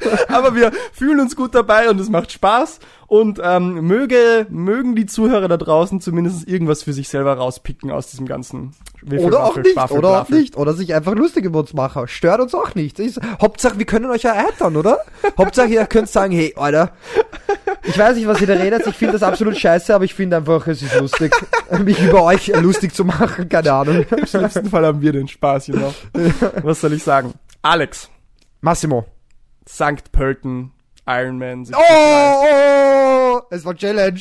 [0.28, 2.80] aber wir fühlen uns gut dabei und es macht Spaß.
[3.06, 8.06] Und ähm, möge, mögen die Zuhörer da draußen zumindest irgendwas für sich selber rauspicken aus
[8.06, 10.38] diesem ganzen Wiffel, Oder auch Waffel, nicht, Schwafel, oder auch Blafel.
[10.40, 10.56] nicht.
[10.56, 12.08] Oder sich einfach lustig über uns machen.
[12.08, 12.98] Stört uns auch nicht.
[12.98, 15.00] Ist, Hauptsache, wir können euch erheitern, oder?
[15.36, 16.92] Hauptsache, ihr könnt sagen, hey, Alter,
[17.84, 18.86] ich weiß nicht, was ihr da redet.
[18.86, 21.34] Ich finde das absolut scheiße, aber ich finde einfach, es ist lustig,
[21.84, 23.46] mich über euch lustig zu machen.
[23.46, 24.06] Keine Ahnung.
[24.10, 25.92] Im schlimmsten Fall haben wir den Spaß, know.
[26.62, 27.34] Was soll ich sagen?
[27.60, 28.08] Alex,
[28.62, 29.04] Massimo.
[29.68, 30.10] St.
[30.12, 30.72] Pölten,
[31.06, 31.66] Ironman.
[31.74, 31.78] Oh,
[33.36, 34.20] oh, es war Challenge.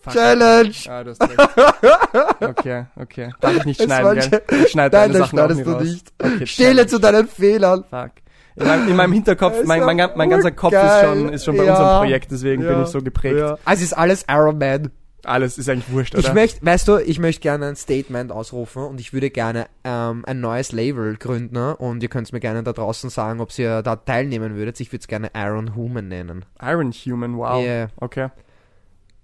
[0.00, 0.12] Fuck.
[0.12, 0.72] Challenge.
[0.88, 1.36] Ah, du hast recht.
[2.40, 3.30] Okay, okay.
[3.40, 4.40] Darf ich nicht schneiden, gell?
[4.48, 5.82] Ch- Ich schneide Nein, deine das Sachen auch nie du raus.
[5.82, 6.12] nicht.
[6.22, 6.86] Okay, Stehle Challenge.
[6.86, 7.84] zu deinen Fehlern.
[7.90, 8.10] Fuck.
[8.56, 11.64] In meinem, in meinem Hinterkopf, mein, mein, mein ganzer Kopf ist schon, ist schon bei
[11.64, 11.72] Ja.
[11.72, 12.82] unserem Projekt, deswegen bin Ja.
[12.82, 13.38] ich so geprägt.
[13.38, 13.58] Ja.
[13.64, 14.90] Also es ist alles Iron Man.
[15.28, 16.34] Alles ist eigentlich wurscht, Ich oder?
[16.34, 20.40] möchte, weißt du, ich möchte gerne ein Statement ausrufen und ich würde gerne ähm, ein
[20.40, 21.76] neues Label gründen ne?
[21.76, 24.80] und ihr könnt mir gerne da draußen sagen, ob ihr da teilnehmen würdet.
[24.80, 26.44] Ich würde es gerne Iron Human nennen.
[26.62, 27.62] Iron Human, wow.
[27.62, 27.88] Yeah.
[27.96, 28.28] Okay.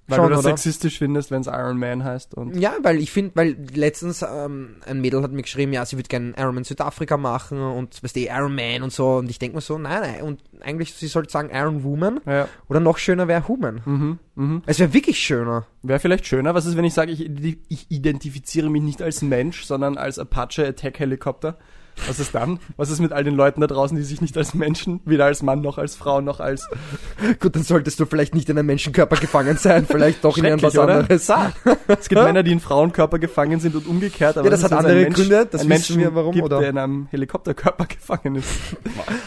[0.07, 0.51] Weil Schon, du das oder?
[0.51, 2.35] sexistisch findest, wenn es Iron Man heißt.
[2.35, 5.97] Und Ja, weil ich finde, weil letztens ähm, ein Mädel hat mir geschrieben, ja, sie
[5.97, 9.38] würde gerne Iron Man Südafrika machen und weißt du, Iron Man und so und ich
[9.38, 12.49] denke mir so, nein, nein, und eigentlich, sie sollte sagen Iron Woman ja.
[12.69, 13.81] oder noch schöner wäre Human.
[13.85, 14.19] Mhm.
[14.35, 14.62] Mhm.
[14.67, 15.67] Es wäre wirklich schöner.
[15.83, 16.55] Wäre vielleicht schöner.
[16.55, 20.67] Was ist, wenn ich sage, ich, ich identifiziere mich nicht als Mensch, sondern als Apache
[20.67, 21.57] Attack Helikopter?
[22.09, 22.59] Was ist dann?
[22.76, 25.42] Was ist mit all den Leuten da draußen, die sich nicht als Menschen, weder als
[25.42, 26.68] Mann noch als Frau noch als
[27.40, 30.74] Gut, dann solltest du vielleicht nicht in einem Menschenkörper gefangen sein, vielleicht doch in irgendwas
[30.74, 30.98] Schrecklich, oder?
[31.00, 31.30] anderes.
[31.87, 34.37] Es gibt Männer, die in Frauenkörper gefangen sind und umgekehrt.
[34.37, 36.61] Aber Ja, das hat andere einen Gründe, das wissen Menschen wir warum, gibt, oder?
[36.61, 38.48] der in einem Helikopterkörper gefangen ist.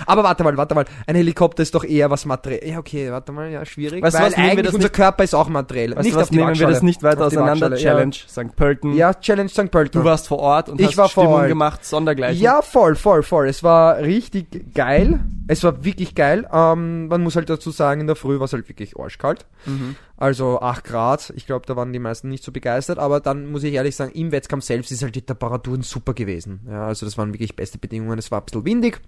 [0.05, 0.85] Aber warte mal, warte mal.
[1.05, 2.69] Ein Helikopter ist doch eher was materiell.
[2.69, 4.03] Ja, okay, warte mal, ja, schwierig.
[4.03, 5.95] Weißt weil was, wir eigentlich unser nicht- Körper ist auch materiell.
[5.95, 6.73] Weißt nicht was, auf die nehmen wir Waagschale.
[6.73, 7.75] das nicht weiter auseinander.
[7.75, 8.55] Challenge, St.
[8.55, 8.91] Pölten.
[8.93, 9.71] Ja, ja Challenge St.
[9.71, 10.01] Pölten.
[10.01, 11.47] Du warst vor Ort und Ich hast war vor Stimmung Ort.
[11.47, 12.41] gemacht, sondergleichen.
[12.41, 13.47] Ja, voll, voll, voll.
[13.47, 15.19] Es war richtig geil.
[15.47, 16.47] Es war wirklich geil.
[16.51, 19.45] Ähm, man muss halt dazu sagen, in der Früh war es halt wirklich arschkalt.
[19.65, 19.95] Mhm.
[20.17, 21.33] Also 8 Grad.
[21.35, 22.99] Ich glaube, da waren die meisten nicht so begeistert.
[22.99, 26.67] Aber dann muss ich ehrlich sagen, im Wettkampf selbst ist halt die Temperaturen super gewesen.
[26.69, 28.19] Ja, also das waren wirklich beste Bedingungen.
[28.19, 29.01] Es war ein bisschen windig.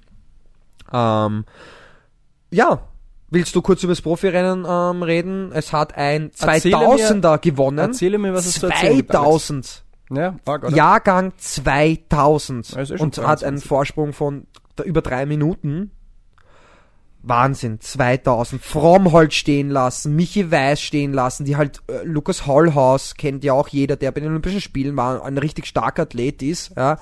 [0.94, 1.46] Ähm,
[2.52, 2.82] ja.
[3.32, 5.52] Willst du kurz über das Profirennen ähm, reden?
[5.52, 7.78] Es hat ein Erzähle 2000er gewonnen.
[7.78, 9.48] Erzähle mir, was es zu erzählen gibt, Alex.
[9.48, 9.84] 2000.
[10.10, 10.76] Ja, arg, oder?
[10.76, 13.48] Jahrgang 2000 Ja, ist eh und hat 22.
[13.48, 14.48] einen Vorsprung von
[14.84, 15.92] über drei Minuten.
[17.22, 18.62] Wahnsinn, 2000.
[18.62, 23.68] Fromhold stehen lassen, Michi Weiß stehen lassen, die halt, äh, Lukas Hollhaus kennt ja auch
[23.68, 26.98] jeder, der bei den Olympischen Spielen war, ein richtig starker Athlet ist, ja.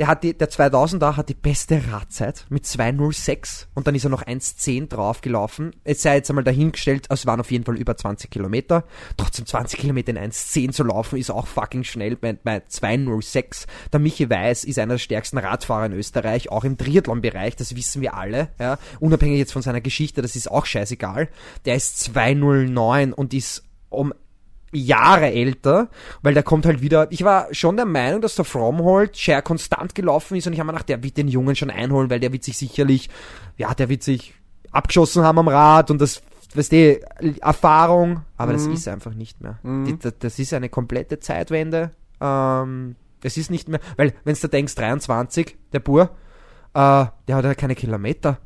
[0.00, 4.10] Der hat die, der 2000er hat die beste Radzeit mit 206 und dann ist er
[4.10, 5.70] noch 1,10 draufgelaufen.
[5.84, 8.84] Es sei jetzt einmal dahingestellt, also es waren auf jeden Fall über 20 Kilometer.
[9.16, 13.66] Trotzdem 20 Kilometer in 1,10 zu laufen ist auch fucking schnell bei, bei 206.
[13.92, 18.02] Der Michi Weiß ist einer der stärksten Radfahrer in Österreich, auch im Triathlon-Bereich, das wissen
[18.02, 18.78] wir alle, ja.
[18.98, 21.28] Unabhängig jetzt von seiner Geschichte, das ist auch scheißegal.
[21.66, 24.12] Der ist 209 und ist um
[24.74, 25.88] Jahre älter,
[26.22, 27.10] weil der kommt halt wieder.
[27.10, 30.66] Ich war schon der Meinung, dass der Fromhold sehr konstant gelaufen ist und ich habe
[30.66, 33.08] mir gedacht, der wird den Jungen schon einholen, weil der wird sich sicherlich,
[33.56, 34.34] ja, der wird sich
[34.72, 36.22] abgeschossen haben am Rad und das,
[36.54, 37.00] weißt du,
[37.40, 39.58] Erfahrung, aber das ist einfach nicht mehr.
[39.86, 41.92] Die, das, das ist eine komplette Zeitwende.
[42.20, 46.10] Ähm, es ist nicht mehr, weil wenn du denkst, 23, der Bur,
[46.74, 48.38] äh, der hat ja keine Kilometer.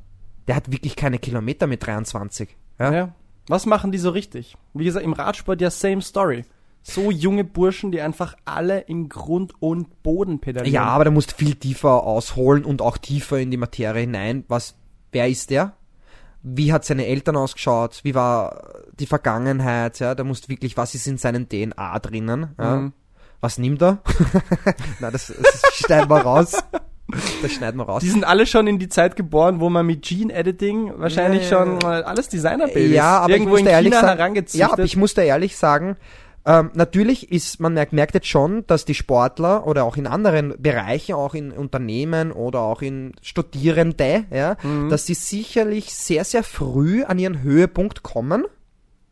[0.46, 2.56] Der hat wirklich keine Kilometer mit 23.
[2.78, 2.92] Ja?
[2.92, 3.14] Ja.
[3.48, 4.56] Was machen die so richtig?
[4.74, 6.44] Wie gesagt, im Radsport ja same story.
[6.82, 10.72] So junge Burschen, die einfach alle in Grund und Boden pedalieren.
[10.72, 14.44] Ja, aber da musst viel tiefer ausholen und auch tiefer in die Materie hinein.
[14.48, 14.76] Was,
[15.12, 15.74] wer ist der?
[16.42, 18.00] Wie hat seine Eltern ausgeschaut?
[18.04, 19.98] Wie war die Vergangenheit?
[19.98, 22.54] Ja, da musst wirklich, was ist in seinen DNA drinnen?
[22.58, 22.76] Ja?
[22.76, 22.92] Mhm.
[23.40, 23.98] Was nimmt er?
[25.00, 26.56] Na, das, das schneiden wir raus.
[27.42, 28.02] Das schneiden wir raus.
[28.02, 31.64] Die sind alle schon in die Zeit geboren, wo man mit Gene Editing wahrscheinlich Ja,
[31.64, 34.60] schon alles Designer-Babys Ja, aber irgendwo ich muss in China sagen, herangezüchtet.
[34.60, 35.96] ja, aber ich muss da ehrlich sagen,
[36.44, 40.54] ähm, natürlich ist, man merkt, merkt jetzt schon, dass die Sportler oder auch in anderen
[40.58, 44.88] Bereichen, auch in Unternehmen oder auch in Studierende, ja, Mhm.
[44.88, 48.44] dass sie sicherlich sehr, sehr früh an ihren Höhepunkt kommen.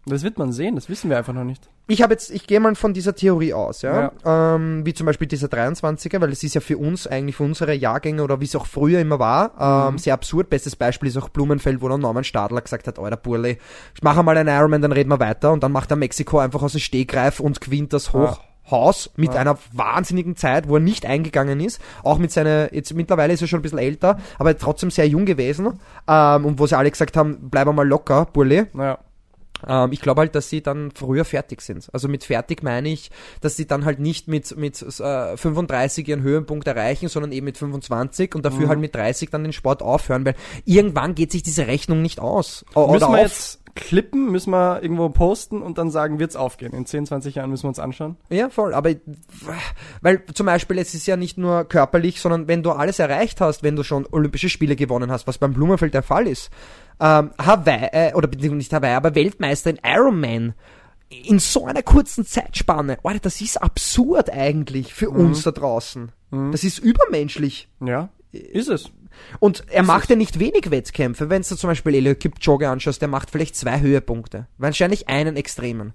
[0.07, 1.69] Das wird man sehen, das wissen wir einfach noch nicht.
[1.89, 5.29] Ich habe jetzt, ich gehe mal von dieser Theorie aus, ja, Ähm, wie zum Beispiel
[5.29, 8.57] dieser 23er, weil es ist ja für uns eigentlich für unsere Jahrgänge oder wie es
[8.57, 10.51] auch früher immer war, ähm, sehr absurd.
[10.51, 13.59] Bestes Beispiel ist auch Blumenfeld, wo dann Norman Stadler gesagt hat, Alter Burle,
[13.95, 15.53] ich mache mal einen Ironman, dann reden wir weiter.
[15.53, 19.41] Und dann macht er Mexiko einfach aus dem Stegreif und gewinnt das Hochhaus mit Ja.
[19.43, 23.47] einer wahnsinnigen Zeit, wo er nicht eingegangen ist, auch mit seiner, jetzt mittlerweile ist er
[23.47, 25.79] schon ein bisschen älter, aber trotzdem sehr jung gewesen.
[26.09, 28.99] Ähm, und wo sie alle gesagt haben, bleib mal locker, Burle, Naja.
[29.67, 31.89] Ähm, ich glaube halt, dass sie dann früher fertig sind.
[31.93, 36.23] Also mit fertig meine ich, dass sie dann halt nicht mit, mit äh, 35 ihren
[36.23, 38.69] Höhepunkt erreichen, sondern eben mit 25 und dafür Mhm.
[38.69, 42.65] halt mit 30 dann den Sport aufhören, weil irgendwann geht sich diese Rechnung nicht aus.
[42.75, 43.23] O- Müssen oder wir auf.
[43.23, 46.73] jetzt klippen, müssen wir irgendwo posten und dann sagen, wird's aufgehen.
[46.73, 48.17] In 10, 20 Jahren müssen wir uns anschauen.
[48.31, 48.73] Ja, voll.
[48.73, 48.91] Aber
[50.01, 53.63] weil zum Beispiel es ist ja nicht nur körperlich, sondern wenn du alles erreicht hast,
[53.63, 56.51] wenn du schon Olympische Spiele gewonnen hast, was beim Blumenfeld der Fall ist,
[57.01, 60.55] ähm, Hawaii, äh, oder beziehungsweise nicht Hawaii, aber Weltmeister in Ironman
[61.09, 66.11] in so einer kurzen Zeitspanne, Alter, das ist absurd eigentlich für uns da draußen.
[66.51, 67.69] Das ist übermenschlich.
[67.81, 68.91] Ja, ist es.
[69.39, 71.31] Und er macht ja nicht wenig Wettkämpfe.
[71.31, 74.47] Wenn du zum Beispiel Elio Kipchoge anschaust, der macht vielleicht zwei Höhepunkte.
[74.59, 75.95] Wahrscheinlich einen extremen.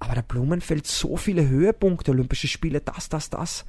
[0.00, 3.64] Aber der Blumenfeld so viele Höhepunkte, Olympische Spiele, das, das, das.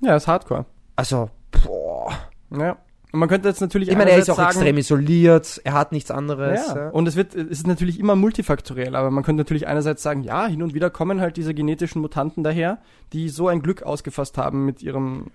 [0.00, 0.66] Ja, ist Hardcore.
[0.96, 2.12] Also, boah.
[2.50, 2.76] Ja.
[3.12, 5.92] Und man könnte jetzt natürlich Ich meine, er ist auch sagen, extrem isoliert, er hat
[5.92, 6.66] nichts anderes.
[6.66, 6.76] Ja.
[6.76, 6.88] Ja.
[6.88, 10.46] Und es wird, es ist natürlich immer multifaktoriell, aber man könnte natürlich einerseits sagen, ja,
[10.46, 12.78] hin und wieder kommen halt diese genetischen Mutanten daher,
[13.12, 15.26] die so ein Glück ausgefasst haben mit ihrem,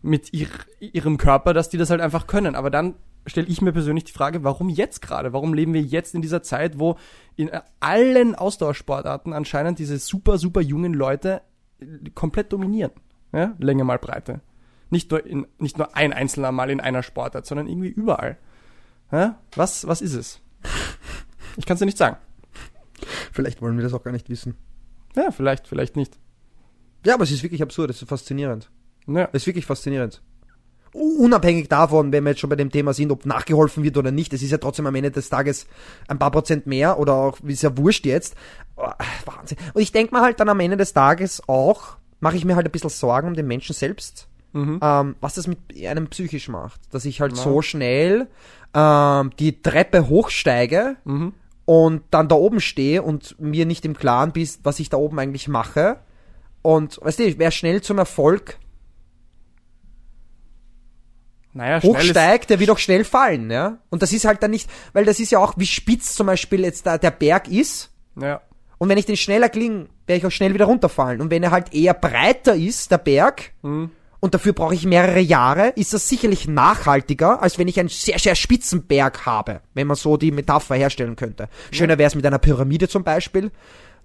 [0.00, 0.46] mit ihr,
[0.78, 2.54] ihrem Körper, dass die das halt einfach können.
[2.54, 2.94] Aber dann
[3.26, 5.32] stelle ich mir persönlich die Frage, warum jetzt gerade?
[5.32, 6.96] Warum leben wir jetzt in dieser Zeit, wo
[7.34, 11.42] in allen Ausdauersportarten anscheinend diese super, super jungen Leute
[12.14, 12.92] komplett dominieren?
[13.32, 13.54] Ja?
[13.58, 14.40] Länge mal Breite.
[14.94, 18.38] Nicht nur, in, nicht nur ein einzelner Mal in einer Sportart, sondern irgendwie überall.
[19.10, 19.40] Ja?
[19.56, 20.40] Was, was ist es?
[21.56, 22.16] Ich kann es dir nicht sagen.
[23.32, 24.54] Vielleicht wollen wir das auch gar nicht wissen.
[25.16, 26.16] Ja, vielleicht, vielleicht nicht.
[27.04, 28.70] Ja, aber es ist wirklich absurd, es ist faszinierend.
[29.08, 29.28] Ja.
[29.32, 30.22] Es ist wirklich faszinierend.
[30.92, 34.32] Unabhängig davon, wenn wir jetzt schon bei dem Thema sind, ob nachgeholfen wird oder nicht,
[34.32, 35.66] es ist ja trotzdem am Ende des Tages
[36.06, 38.36] ein paar Prozent mehr oder auch, ist ja wurscht jetzt.
[38.76, 38.92] Oh,
[39.24, 39.58] Wahnsinn.
[39.72, 42.66] Und ich denke mir halt dann am Ende des Tages auch, mache ich mir halt
[42.66, 44.80] ein bisschen Sorgen um den Menschen selbst, Mhm.
[44.82, 46.80] ähm, was das mit einem psychisch macht.
[46.94, 47.42] Dass ich halt Ja.
[47.42, 48.28] so schnell
[48.74, 51.34] ähm, die Treppe hochsteige Mhm.
[51.66, 55.18] und dann da oben stehe und mir nicht im Klaren bist, was ich da oben
[55.18, 55.98] eigentlich mache.
[56.62, 58.58] Und weißt du, wer schnell zum Erfolg
[61.52, 63.78] Naja, hochsteigt, der wird auch schnell fallen, ja.
[63.90, 66.62] Und das ist halt dann nicht, weil das ist ja auch, wie spitz zum Beispiel
[66.62, 67.90] jetzt da der Berg ist.
[68.20, 68.40] ja,
[68.78, 71.20] Und wenn ich den schneller klinge, werde ich auch schnell wieder runterfallen.
[71.20, 73.90] Und wenn er halt eher breiter ist, der Berg, Mhm.
[74.24, 78.18] Und dafür brauche ich mehrere Jahre, ist das sicherlich nachhaltiger, als wenn ich einen sehr,
[78.18, 81.50] sehr spitzen Berg habe, wenn man so die Metapher herstellen könnte.
[81.72, 83.50] Schöner wäre es mit einer Pyramide zum Beispiel,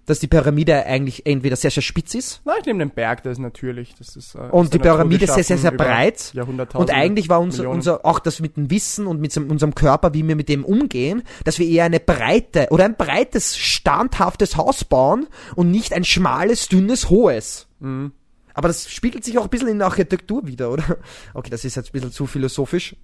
[0.08, 3.32] dass die Pyramide eigentlich entweder sehr, sehr spitz ist na, ich nehme den Berg, der
[3.32, 6.34] ist natürlich, das ist, äh, und die Pyramide sehr, sehr, sehr über breit.
[6.74, 7.78] Und eigentlich war unser, Millionen.
[7.78, 11.24] unser, auch das mit dem Wissen und mit unserem Körper, wie wir mit dem umgehen,
[11.46, 16.68] dass wir eher eine breite oder ein breites, standhaftes Haus bauen und nicht ein schmales,
[16.68, 17.68] dünnes, hohes.
[17.80, 18.12] Mhm.
[18.54, 20.98] Aber das spiegelt sich auch ein bisschen in der Architektur wieder, oder?
[21.34, 22.96] Okay, das ist jetzt ein bisschen zu philosophisch.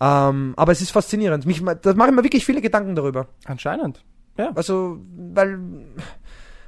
[0.00, 1.46] Ähm, aber es ist faszinierend.
[1.46, 3.28] Mich, da mache ich mir wirklich viele Gedanken darüber.
[3.44, 4.04] Anscheinend.
[4.36, 4.52] Ja.
[4.54, 5.58] Also, weil,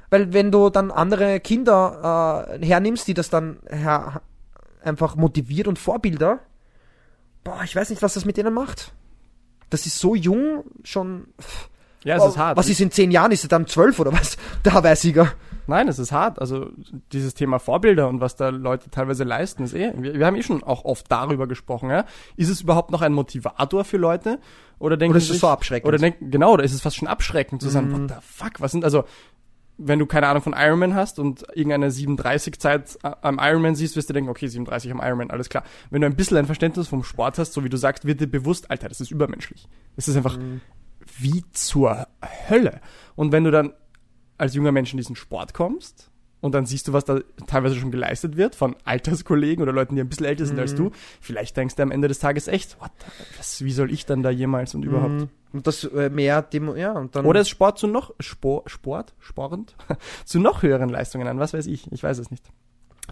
[0.09, 4.21] weil wenn du dann andere Kinder äh, hernimmst, die das dann her,
[4.83, 6.39] einfach motiviert und Vorbilder,
[7.43, 8.93] boah, ich weiß nicht, was das mit denen macht.
[9.69, 11.27] Das ist so jung, schon.
[12.03, 12.57] Ja, es ist hart.
[12.57, 13.31] Was ist in zehn Jahren?
[13.31, 14.37] Ist er dann zwölf oder was?
[14.65, 15.33] Der Hawaii-Sieger.
[15.69, 16.39] Nein, es ist hart.
[16.39, 16.71] Also
[17.13, 19.93] dieses Thema Vorbilder und was da Leute teilweise leisten, ist eh.
[19.95, 21.89] Wir, wir haben eh schon auch oft darüber gesprochen.
[21.89, 22.05] Ja?
[22.35, 24.39] Ist es überhaupt noch ein Motivator für Leute?
[24.79, 25.87] Oder denken Oder ist es so abschreckend?
[25.87, 28.59] Oder denken genau, oder ist es fast schon abschreckend zu sagen, what the fuck?
[28.59, 29.05] Was sind also?
[29.81, 34.09] Wenn du keine Ahnung von Ironman hast und irgendeine 37 Zeit am Ironman siehst, wirst
[34.09, 35.63] du denken, okay, 37 am Ironman, alles klar.
[35.89, 38.27] Wenn du ein bisschen ein Verständnis vom Sport hast, so wie du sagst, wird dir
[38.27, 39.69] bewusst, Alter, das ist übermenschlich.
[39.95, 40.37] Das ist einfach
[41.17, 42.07] wie zur
[42.49, 42.81] Hölle.
[43.15, 43.71] Und wenn du dann
[44.39, 46.09] als junger Mensch in diesen Sport kommst
[46.41, 50.01] und dann siehst du, was da teilweise schon geleistet wird von Alterskollegen oder Leuten, die
[50.01, 52.91] ein bisschen älter sind als du, vielleicht denkst du am Ende des Tages echt, what,
[52.99, 55.11] the- was, wie soll ich dann da jemals und überhaupt?
[55.11, 55.29] Mhm.
[55.51, 57.25] Und das äh, mehr, Demo ja, und dann.
[57.25, 59.75] Oder ist Sport zu noch, Sport, Sport, sporend,
[60.25, 62.45] zu noch höheren Leistungen an, was weiß ich, ich weiß es nicht.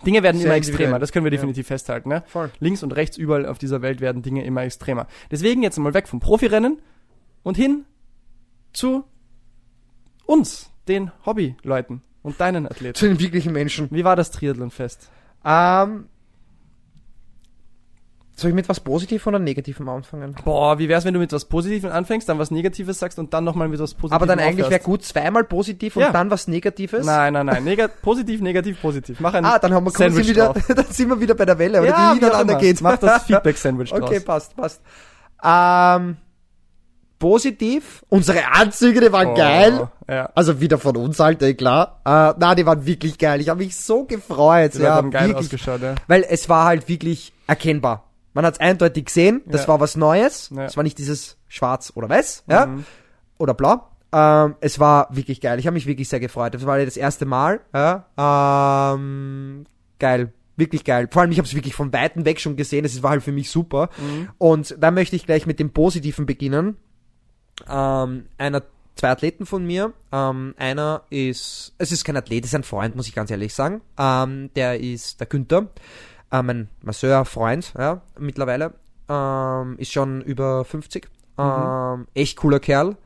[0.06, 1.38] Dinge werden Sehr immer extremer, das können wir Ja.
[1.38, 2.10] definitiv festhalten.
[2.10, 2.24] Ne?
[2.28, 2.52] Voll.
[2.60, 5.08] Links und rechts überall auf dieser Welt werden Dinge immer extremer.
[5.32, 6.78] Deswegen jetzt mal weg vom Profirennen
[7.42, 7.84] und hin
[8.74, 9.04] zu
[10.26, 12.96] uns, den Hobbyleuten und deinen Athleten.
[13.00, 13.88] Zu den wirklichen Menschen.
[13.92, 15.10] Wie war das Triathlonfest?
[15.46, 16.06] Ähm,
[18.40, 20.36] Soll ich mit was Positivem oder Negativem anfangen?
[20.46, 23.44] Boah, wie wär's, wenn du mit was Positivem anfängst, dann was Negatives sagst und dann
[23.44, 26.12] nochmal mit was Positivem Aber dann eigentlich wäre gut zweimal positiv und Ja.
[26.12, 27.04] dann was Negatives.
[27.04, 27.64] Nein, nein, nein.
[27.64, 29.20] Nega positiv, negativ, positiv.
[29.22, 30.68] Mach ein Ah, dann haben wir sind Sandwich wieder, drauf.
[30.76, 32.62] dann sind wir wieder bei der Welle, oder Ja, die wie ineinander immer.
[32.62, 32.80] geht.
[32.82, 33.92] Mach das Feedback-Sandwich.
[33.92, 34.82] Okay, passt, passt.
[35.44, 36.18] Ähm,
[37.20, 39.88] positiv, unsere Anzüge, die waren Oh, geil.
[40.10, 40.30] Ja.
[40.36, 42.00] Also wieder von uns halt, eh, klar.
[42.06, 43.42] Äh, na, die waren wirklich geil.
[43.42, 44.76] Ich habe mich so gefreut.
[44.76, 45.46] Die ja, haben geil wirklich.
[45.46, 45.96] ausgeschaut, ja.
[46.08, 48.04] Weil es war halt wirklich erkennbar.
[48.34, 49.68] Man hat es eindeutig gesehen, das Ja.
[49.70, 50.52] war was Neues.
[50.52, 52.86] Es war nicht dieses Schwarz oder Weiß, ja, Mhm.
[53.40, 53.82] oder Blau.
[54.14, 55.60] Ähm, es war wirklich geil.
[55.60, 56.54] Ich habe mich wirklich sehr gefreut.
[56.54, 57.60] Das war das erste Mal.
[57.74, 58.06] Ja.
[58.94, 59.66] Ähm,
[60.00, 60.34] geil.
[60.56, 61.08] Wirklich geil.
[61.12, 62.84] Vor allem, ich habe es wirklich von Weitem weg schon gesehen.
[62.86, 63.90] Es war halt für mich super.
[63.98, 64.30] Mhm.
[64.40, 66.78] Und da möchte ich gleich mit dem Positiven beginnen.
[67.68, 68.64] Ähm, einer
[68.96, 69.94] zwei Athleten von mir.
[70.12, 73.54] Ähm, einer ist, es ist kein Athlet, es ist ein Freund, muss ich ganz ehrlich
[73.54, 73.82] sagen.
[73.98, 75.68] Ähm, der ist der Günther,
[76.32, 78.74] äh, mein Masseur, Freund, ja, mittlerweile.
[79.10, 81.08] Ähm, ist schon über 50.
[81.38, 82.98] Ähm, echt cooler Kerl.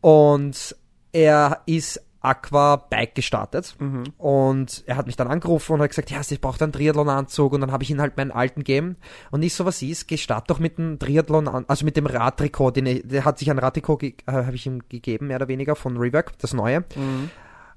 [0.00, 0.76] Und
[1.12, 3.76] er ist Aqua-Bike gestartet.
[4.18, 7.52] Und er hat mich dann angerufen und hat gesagt, ja, ich brauche einen Triathlon-Anzug.
[7.52, 8.96] Und dann habe ich ihn halt meinen alten gegeben.
[9.30, 12.06] Und nicht so was ist, geh start doch mit dem Triathlon an, also mit dem
[12.06, 15.48] Radtrikot, den er, der hat sich ein Radtrikot, äh, habe ich ihm gegeben, mehr oder
[15.48, 16.84] weniger, von Rework, das neue.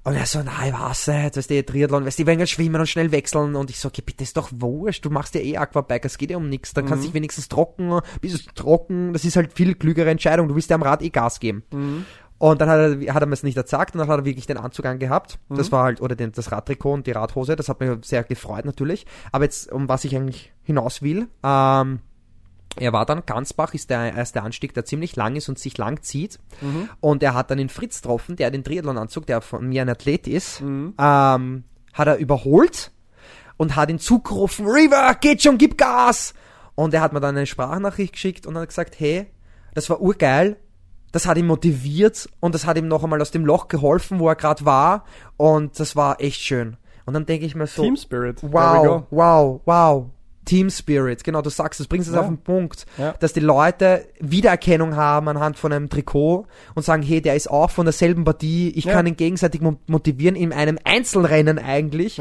[0.02, 2.88] Und er so, nein, was, weißt du, Triathlon, weißt du, die wollen halt schwimmen und
[2.88, 3.54] schnell wechseln.
[3.54, 6.30] Und ich so, okay, bitte, ist doch wurscht, du machst ja eh Aquabike, es geht
[6.30, 6.72] ja um nichts.
[6.72, 10.48] Dann kannst du dich wenigstens trocken, bist du trocken, das ist halt viel klügere Entscheidung,
[10.48, 11.64] du willst ja am Rad eh Gas geben.
[12.40, 14.46] Und dann hat er, hat er mir es nicht erzagt und dann hat er wirklich
[14.46, 15.38] den Anzug angehabt.
[15.50, 18.64] Das war halt, oder den, das Radtrikot und die Radhose, das hat mich sehr gefreut
[18.64, 19.04] natürlich.
[19.30, 21.98] Aber jetzt, um was ich eigentlich hinaus will, ähm,
[22.76, 26.00] er war dann, Gansbach ist der erste Anstieg, der ziemlich lang ist und sich lang
[26.02, 26.38] zieht.
[27.00, 30.26] Und er hat dann den Fritz getroffen, der den Triathlon-Anzug, der von mir ein Athlet
[30.26, 30.60] ist,
[30.98, 32.90] ähm, hat er überholt
[33.58, 36.32] und hat ihn zugerufen, River, geht schon, gib Gas!
[36.74, 39.26] Und er hat mir dann eine Sprachnachricht geschickt und hat gesagt, hey,
[39.74, 40.56] das war urgeil,
[41.12, 44.28] das hat ihn motiviert und das hat ihm noch einmal aus dem Loch geholfen, wo
[44.28, 45.04] er gerade war
[45.36, 46.76] und das war echt schön.
[47.06, 48.38] Und dann denke ich mir so, Team Spirit.
[48.42, 50.06] Wow, wow, wow.
[50.46, 52.20] Team Spirit, genau, du sagst es, bringst es Ja.
[52.22, 53.12] auf den Punkt, Ja.
[53.20, 57.70] dass die Leute Wiedererkennung haben anhand von einem Trikot und sagen, hey, der ist auch
[57.70, 58.92] von derselben Partie, ich Ja.
[58.94, 62.20] kann ihn gegenseitig mo- motivieren in einem Einzelrennen eigentlich.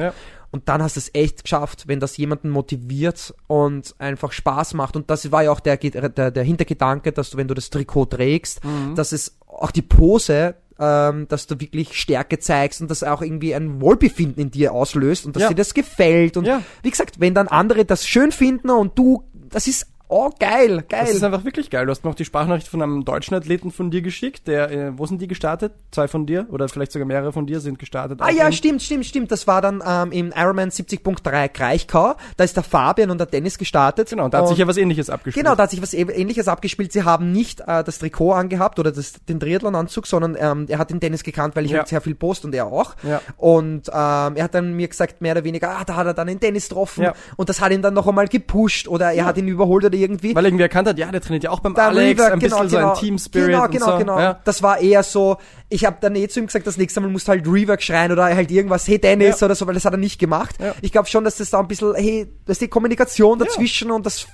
[0.51, 4.95] Und dann hast du es echt geschafft, wenn das jemanden motiviert und einfach Spaß macht.
[4.95, 8.05] Und das war ja auch der, der, der Hintergedanke, dass du, wenn du das Trikot
[8.05, 8.95] trägst, Mhm.
[8.95, 13.53] dass es auch die Pose, ähm, dass du wirklich Stärke zeigst und das auch irgendwie
[13.53, 15.49] ein Wohlbefinden in dir auslöst und dass Ja.
[15.49, 16.35] dir das gefällt.
[16.37, 16.61] Und Ja.
[16.83, 21.05] wie gesagt, wenn dann andere das schön finden und du, das ist, oh geil, geil.
[21.05, 21.85] Das ist einfach wirklich geil.
[21.85, 24.47] Du hast mir auch die Sprachnachricht von einem deutschen Athleten von dir geschickt.
[24.47, 25.71] Der, äh, wo sind die gestartet?
[25.91, 28.19] Zwei von dir oder vielleicht sogar mehrere von dir sind gestartet.
[28.21, 29.31] Ah ja, stimmt, stimmt, stimmt.
[29.31, 32.15] Das war dann ähm, im Ironman 70.3 Kraichgau.
[32.37, 34.09] Da ist der Fabian und der Dennis gestartet.
[34.09, 35.45] Genau, da hat sich ja was ähnliches abgespielt.
[35.45, 36.91] Genau, da hat sich was äh- ähnliches abgespielt.
[36.91, 40.89] Sie haben nicht äh, das Trikot angehabt oder das, den Triathlon-Anzug, sondern ähm, er hat
[40.89, 41.79] den Dennis gekannt, weil ich Ja.
[41.79, 42.95] halt sehr viel post und er auch.
[43.03, 43.21] Ja.
[43.37, 46.27] Und ähm, er hat dann mir gesagt, mehr oder weniger, ah, da hat er dann
[46.27, 47.13] den Dennis getroffen Ja.
[47.37, 50.35] und das hat ihn dann noch einmal gepusht oder er hat ihn überholt oder irgendwie.
[50.35, 52.77] Weil irgendwie erkannt hat, ja, der trainiert ja auch beim Der Alex, ein bisschen so
[52.77, 53.97] ein Team Spirit Genau, und genau, so.
[53.97, 54.19] genau.
[54.19, 54.39] Ja.
[54.43, 55.37] Das war eher so,
[55.69, 58.11] ich habe dann eh zu ihm gesagt, das nächste Mal musst du halt Rework schreien
[58.11, 59.45] oder halt irgendwas, hey Dennis Ja.
[59.45, 60.55] oder so, weil das hat er nicht gemacht.
[60.59, 60.73] Ja.
[60.81, 64.05] Ich glaube schon, dass das da ein bisschen, hey, das ist die Kommunikation dazwischen und
[64.05, 64.27] das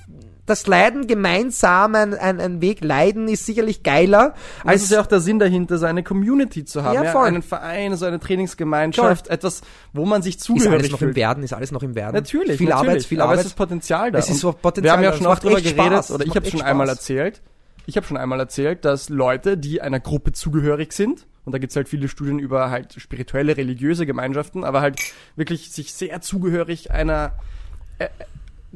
[0.45, 5.01] das Leiden gemeinsam, ein, ein, ein Weg leiden ist sicherlich geiler Das als ist ja
[5.01, 6.95] auch der Sinn dahinter, so eine Community zu haben.
[6.95, 9.61] Ja, Ja, einen Verein, so eine Trainingsgemeinschaft, etwas,
[9.93, 11.11] wo man sich ist zugehörig alles noch fühlt.
[11.11, 12.13] im Werden, ist alles noch im Werden.
[12.15, 12.89] Natürlich, viel natürlich.
[12.89, 13.45] Arbeit, viel aber Arbeit.
[13.45, 14.19] es ist Potenzial da.
[14.19, 16.11] Es ist so Potenzial Wir haben ja schon macht drüber geredet, Spaß.
[16.11, 16.97] oder ich habe schon einmal Spaß.
[16.97, 17.41] erzählt,
[17.87, 21.75] ich habe schon einmal erzählt, dass Leute, die einer Gruppe zugehörig sind, und da gibt's
[21.75, 24.99] halt viele Studien über halt spirituelle, religiöse Gemeinschaften, aber halt
[25.35, 27.33] wirklich sich sehr zugehörig einer
[27.99, 28.07] äh,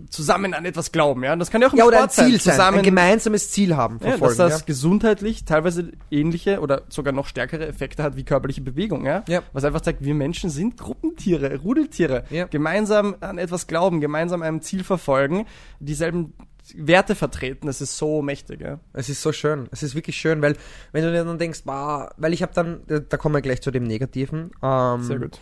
[0.09, 1.33] zusammen an etwas glauben, ja.
[1.33, 3.51] Und Das kann ja auch im ja, oder ein Sport Ziel sein, zusammen ein gemeinsames
[3.51, 4.37] Ziel haben, ja, verfolgen.
[4.37, 4.65] dass das ja.
[4.65, 9.23] gesundheitlich teilweise ähnliche oder sogar noch stärkere Effekte hat wie körperliche Bewegung, ja?
[9.27, 9.43] Ja.
[9.53, 12.23] Was einfach zeigt, wir Menschen sind Gruppentiere, Rudeltiere.
[12.29, 12.45] Ja.
[12.45, 15.45] Gemeinsam an etwas glauben, gemeinsam einem Ziel verfolgen,
[15.79, 16.33] dieselben
[16.75, 17.67] Werte vertreten.
[17.67, 18.79] Das ist so mächtig, ja?
[18.93, 19.67] Es ist so schön.
[19.71, 20.55] Es ist wirklich schön, weil
[20.91, 23.71] wenn du dir dann denkst, bah, weil ich habe dann, da kommen wir gleich zu
[23.71, 24.51] dem Negativen.
[24.61, 25.39] Ähm, Sehr gut.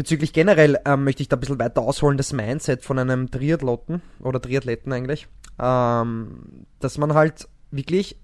[0.00, 4.00] Bezüglich generell ähm, möchte ich da ein bisschen weiter ausholen, das Mindset von einem Triathloten
[4.20, 5.28] oder Triathleten eigentlich,
[5.60, 8.16] ähm, dass man halt wirklich,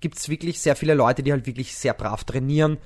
[0.00, 2.76] gibt's wirklich sehr viele Leute, die halt wirklich sehr brav trainieren.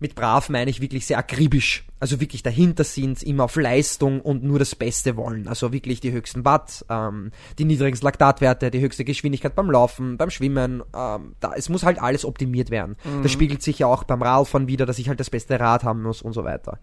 [0.00, 4.44] Mit brav meine ich wirklich sehr akribisch, also wirklich dahinter sind, immer auf Leistung und
[4.44, 5.48] nur das Beste wollen.
[5.48, 10.28] Also wirklich die höchsten Watt, ähm, die niedrigsten Laktatwerte, die höchste Geschwindigkeit beim Laufen, beim
[10.28, 10.82] Schwimmen.
[10.94, 12.96] Ähm, da, es muss halt alles optimiert werden.
[13.22, 16.02] Das spiegelt sich ja auch beim Radfahren wieder, dass ich halt das beste Rad haben
[16.02, 16.78] muss und so weiter.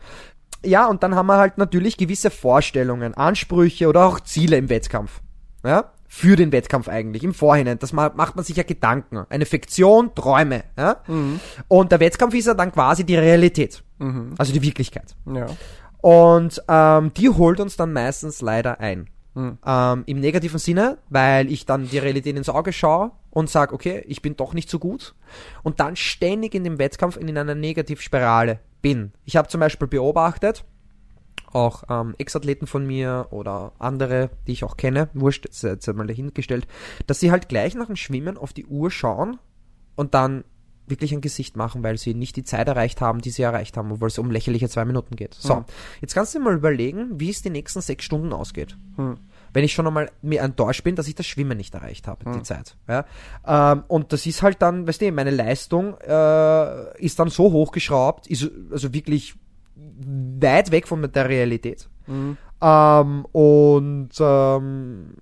[0.66, 5.22] Ja, und dann haben wir halt natürlich gewisse Vorstellungen, Ansprüche oder auch Ziele im Wettkampf.
[5.66, 5.92] Ja?
[6.08, 7.78] für den Wettkampf eigentlich, im Vorhinein.
[7.78, 9.26] Das ma- macht man sich ja Gedanken.
[9.28, 10.64] Eine Fiktion, Träume.
[10.78, 11.02] Ja?
[11.68, 13.84] Und der Wettkampf ist ja dann quasi die Realität.
[14.38, 15.14] Also die Wirklichkeit.
[15.26, 15.48] Ja.
[16.00, 19.10] Und ähm, die holt uns dann meistens leider ein.
[19.36, 24.02] Ähm, Im negativen Sinne, weil ich dann die Realität ins Auge schaue und sage, okay,
[24.08, 25.16] ich bin doch nicht so gut.
[25.64, 29.12] Und dann ständig in dem Wettkampf in einer Negativspirale bin.
[29.24, 30.64] Ich habe zum Beispiel beobachtet,
[31.52, 36.06] auch ähm, Ex-Athleten von mir oder andere, die ich auch kenne, wurscht, jetzt, jetzt mal
[36.06, 36.68] dahingestellt,
[37.08, 39.40] dass sie halt gleich nach dem Schwimmen auf die Uhr schauen
[39.96, 40.44] und dann
[40.86, 43.92] wirklich ein Gesicht machen, weil sie nicht die Zeit erreicht haben, die sie erreicht haben,
[43.92, 45.34] obwohl es um lächerliche zwei Minuten geht.
[45.34, 45.66] So, Hm.
[46.02, 48.78] jetzt kannst du dir mal überlegen, wie es die nächsten sechs Stunden ausgeht.
[48.98, 49.18] Hm.
[49.56, 52.34] Wenn ich schon einmal mir enttäuscht bin, dass ich das Schwimmen nicht erreicht habe, Hm.
[52.34, 52.76] die Zeit.
[52.90, 53.06] Ja?
[53.48, 58.28] Ähm, und das ist halt dann, weißt du, meine Leistung äh, ist dann so hochgeschraubt,
[58.28, 59.36] ist also wirklich
[59.76, 61.88] weit weg von der Realität.
[62.06, 62.38] Mhm.
[62.62, 65.16] Ähm, und ähm,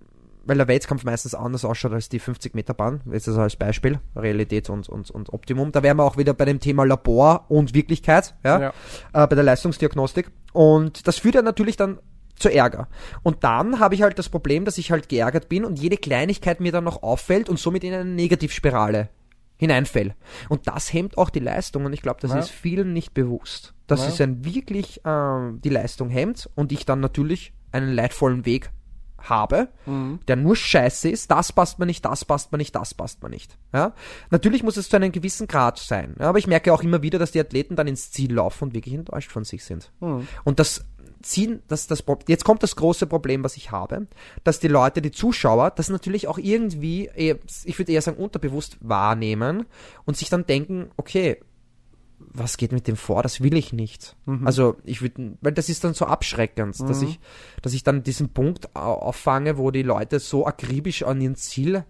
[0.46, 4.00] weil der Wettkampf meistens anders ausschaut als die 50 Meter Bahn, jetzt also als Beispiel,
[4.16, 5.72] Realität und, und, und Optimum.
[5.72, 8.74] Da wären wir auch wieder bei dem Thema Labor und Wirklichkeit, ja, Ja.
[9.14, 10.32] Äh, bei der Leistungsdiagnostik.
[10.54, 12.00] Und das führt ja natürlich dann
[12.38, 12.88] zu Ärger.
[13.22, 16.60] Und dann habe ich halt das Problem, dass ich halt geärgert bin und jede Kleinigkeit
[16.60, 19.10] mir dann noch auffällt und somit in eine Negativspirale
[19.58, 20.16] hineinfällt.
[20.50, 22.40] Und das hemmt auch die Leistung und ich glaube, das Ja.
[22.40, 23.74] ist vielen nicht bewusst.
[23.88, 24.08] Dass Ja.
[24.10, 28.72] es ein wirklich ähm, die Leistung hemmt und ich dann natürlich einen leidvollen Weg
[29.20, 30.20] habe, Mhm.
[30.28, 33.30] der nur scheiße ist, das passt mir nicht, das passt mir nicht, das passt mir
[33.30, 33.58] nicht.
[33.74, 33.94] Ja?
[34.32, 37.32] Natürlich muss es zu einem gewissen Grad sein, aber ich merke auch immer wieder, dass
[37.32, 39.94] die Athleten dann ins Ziel laufen und wirklich enttäuscht von sich sind.
[40.02, 40.28] Mhm.
[40.44, 40.84] Und das
[41.24, 44.08] ziehen, das, das, jetzt kommt das große Problem, was ich habe,
[44.44, 48.78] dass die Leute, die Zuschauer, das natürlich auch irgendwie, eher- ich würde eher sagen, unterbewusst
[48.82, 49.66] wahrnehmen
[50.06, 51.38] und sich dann denken, okay,
[52.20, 53.22] was geht mit dem vor?
[53.24, 54.16] Das will ich nicht.
[54.46, 57.20] Also ich würde, weil das ist dann so abschreckend, dass ich,
[57.62, 61.84] dass ich dann diesen Punkt au- auffange, wo die Leute so akribisch an ihren Ziel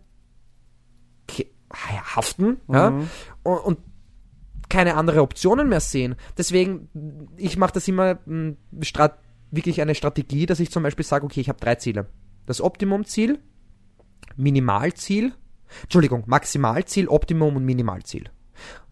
[2.15, 2.89] haften, ja,
[3.43, 3.79] und, und
[4.69, 6.15] keine andere Optionen mehr sehen.
[6.37, 9.17] Deswegen, ich mache das immer mh, strat
[9.55, 12.07] wirklich eine Strategie, dass ich zum Beispiel sage, okay, ich habe drei Ziele.
[12.45, 13.39] Das Optimumziel,
[14.35, 15.33] Minimalziel,
[15.83, 18.29] Entschuldigung, Maximalziel, Optimum und Minimalziel.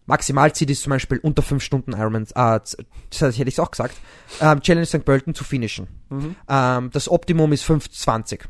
[0.06, 2.76] Maximalziel ist zum Beispiel unter 5 Stunden Ironman, äh, das
[3.20, 3.96] hätte ich auch gesagt,
[4.40, 5.04] ähm, Challenge St.
[5.04, 5.86] Pölten zu finishen.
[6.48, 8.40] Ähm, das Optimum ist 5,20.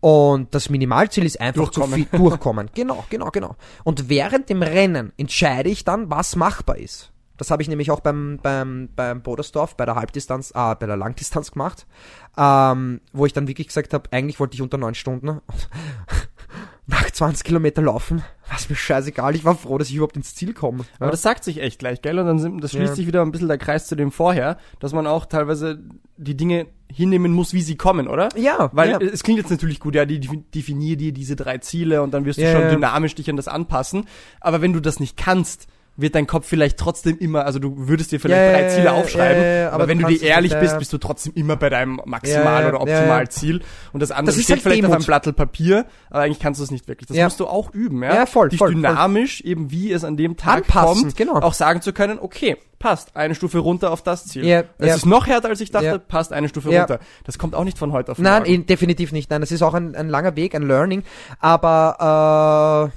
[0.00, 2.06] Und das Minimalziel ist einfach zu Durchkommen.
[2.08, 2.70] viel durchkommen.
[2.74, 3.56] Genau, genau, genau.
[3.84, 7.12] Und während dem Rennen entscheide ich dann, was machbar ist.
[7.40, 10.98] Das habe ich nämlich auch beim, beim, beim Bodersdorf, bei der Halbdistanz, ah, bei der
[10.98, 11.86] Langdistanz gemacht,
[12.36, 15.40] ähm, wo ich dann wirklich gesagt habe, eigentlich wollte ich unter 9 Stunden
[16.86, 20.52] nach 20 Kilometer laufen, was mir scheißegal, ich war froh, dass ich überhaupt ins Ziel
[20.54, 20.84] komme.
[20.98, 22.18] Aber das sagt sich echt gleich, gell?
[22.18, 22.94] Und dann sind, das schließt Ja.
[22.96, 25.80] sich wieder ein bisschen der Kreis zu dem vorher, dass man auch teilweise
[26.16, 28.28] die Dinge hinnehmen muss, wie sie kommen, oder?
[28.36, 28.98] Ja, Weil ja.
[29.00, 32.24] es klingt jetzt natürlich gut, ja, die defi- definier dir diese drei Ziele und dann
[32.24, 34.06] wirst du schon dynamisch dich an das anpassen.
[34.40, 35.68] Aber wenn du das nicht kannst,
[36.00, 38.92] wird dein Kopf vielleicht trotzdem immer, also du würdest dir vielleicht Ja, drei ja, Ziele
[38.92, 42.00] aufschreiben, ja, aber, aber wenn du dir ehrlich bist, bist du trotzdem immer bei deinem
[42.04, 42.80] Maximal- oder ja.
[42.80, 45.08] Optimalziel und das andere Das ist steht halt vielleicht auf Demut.
[45.10, 47.08] einem Blatt Papier, aber eigentlich kannst du es nicht wirklich.
[47.08, 48.14] Das musst du auch üben, ja?
[48.14, 48.82] Ja, voll, Dich voll, voll.
[48.82, 51.34] dynamisch, eben wie es an dem Tag Anpassen, kommt, genau.
[51.34, 54.44] auch sagen zu können, okay, passt, eine Stufe runter auf das Ziel.
[54.46, 54.94] Ja, es ja.
[54.94, 55.98] ist noch härter, als ich dachte, Ja.
[55.98, 56.98] passt eine Stufe runter.
[57.24, 58.54] Das kommt auch nicht von heute auf Nein, morgen.
[58.54, 59.30] eh, definitiv nicht.
[59.30, 61.02] Nein, das ist auch ein, ein langer Weg, ein Learning.
[61.40, 62.90] Aber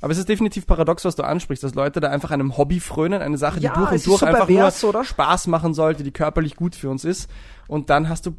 [0.00, 3.20] Aber es ist definitiv paradox, was du ansprichst, dass Leute da einfach einem Hobby frönen,
[3.20, 5.04] eine Sache, Ja, die durch und durch so einfach pervers, nur oder?
[5.04, 7.28] Spaß machen sollte, die körperlich gut für uns ist.
[7.68, 8.32] Und dann hast du,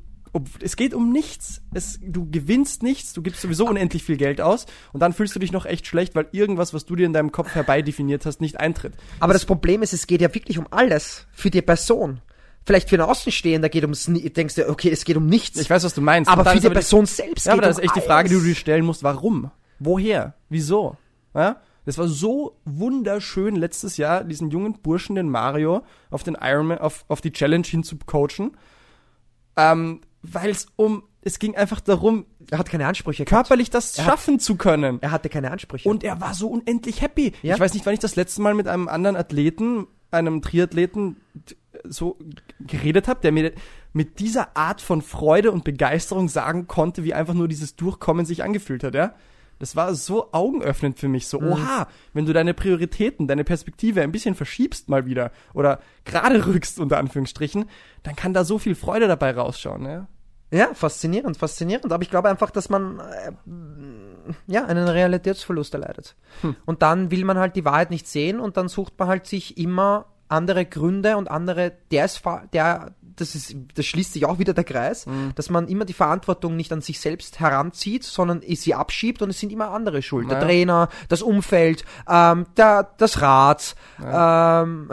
[0.61, 1.61] es geht um nichts.
[1.73, 5.39] Es, du gewinnst nichts, du gibst sowieso unendlich viel Geld aus und dann fühlst du
[5.39, 8.59] dich noch echt schlecht, weil irgendwas, was du dir in deinem Kopf herbeidefiniert hast, nicht
[8.59, 8.93] eintritt.
[9.19, 12.21] Aber das Problem ist, es geht ja wirklich um alles für die Person.
[12.65, 15.59] Vielleicht für einen Außenstehender geht ums, denkst du, okay, es geht um nichts.
[15.59, 16.29] Ich weiß, was du meinst.
[16.29, 18.35] aber für die die- Person selbst Ja, aber das um ist echt die Frage, die
[18.35, 18.57] du dir alles.
[18.57, 19.03] stellen musst.
[19.03, 19.51] Warum?
[19.79, 20.35] Woher?
[20.49, 20.95] Wieso?
[21.33, 21.57] Ja?
[21.85, 27.05] Das war so wunderschön letztes Jahr, diesen jungen Burschen, den Mario, auf den Ironman, auf,
[27.07, 28.51] auf die Challenge hin zu coachen.
[29.57, 33.47] Ähm, weil es um, es ging einfach darum, Er hat keine Ansprüche gehabt.
[33.47, 34.99] körperlich das Er hat- schaffen zu können.
[35.01, 35.89] Er hatte keine Ansprüche.
[35.89, 37.33] Und er war so unendlich happy.
[37.41, 37.55] Ja.
[37.55, 41.17] Ich weiß nicht, wann ich das letzte Mal mit einem anderen Athleten, einem Triathleten,
[41.83, 42.17] so
[42.59, 43.53] geredet habe, der mir
[43.93, 48.43] mit dieser Art von Freude und Begeisterung sagen konnte, wie einfach nur dieses Durchkommen sich
[48.43, 49.15] angefühlt hat, ja.
[49.61, 51.51] Das war so augenöffnend für mich, so, Mhm.
[51.53, 56.79] oha, wenn du deine Prioritäten, deine Perspektive ein bisschen verschiebst mal wieder oder gerade rückst,
[56.79, 57.65] unter Anführungsstrichen,
[58.03, 60.07] dann kann da so viel Freude dabei rausschauen, ja.
[60.53, 61.93] Ja, faszinierend, faszinierend.
[61.93, 63.31] Aber ich glaube einfach, dass man äh,
[64.47, 66.15] ja einen Realitätsverlust erleidet.
[66.41, 66.55] Hm.
[66.65, 69.57] Und dann will man halt die Wahrheit nicht sehen und dann sucht man halt sich
[69.57, 72.21] immer andere Gründe und andere, der ist
[72.53, 75.05] der, das ist, das schließt sich auch wieder der Kreis,
[75.35, 79.39] dass man immer die Verantwortung nicht an sich selbst heranzieht, sondern sie abschiebt und es
[79.39, 80.29] sind immer andere schuld.
[80.29, 80.43] Der Ja.
[80.43, 84.89] Trainer, das Umfeld, ähm, der, das Rad, ähm,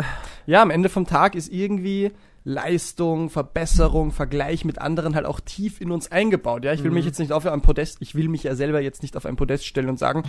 [0.46, 2.10] Ja, am Ende vom Tag ist irgendwie
[2.44, 6.64] Leistung, Verbesserung, Vergleich mit anderen halt auch tief in uns eingebaut.
[6.64, 9.02] Ja, ich will mich jetzt nicht auf ein Podest, ich will mich ja selber jetzt
[9.02, 10.22] nicht auf ein Podest stellen und sagen,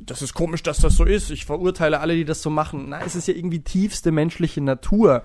[0.00, 1.30] das ist komisch, dass das so ist.
[1.30, 2.88] Ich verurteile alle, die das so machen.
[2.88, 5.22] Nein, es ist ja irgendwie tiefste menschliche Natur,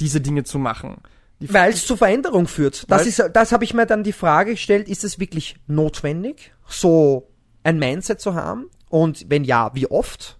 [0.00, 0.98] diese Dinge zu machen.
[1.40, 2.90] Weil es zu Veränderung führt.
[2.90, 7.28] Das ist, das habe ich mir dann die Frage gestellt, ist es wirklich notwendig, so
[7.62, 8.70] ein Mindset zu haben?
[8.88, 10.38] Und wenn ja, wie oft?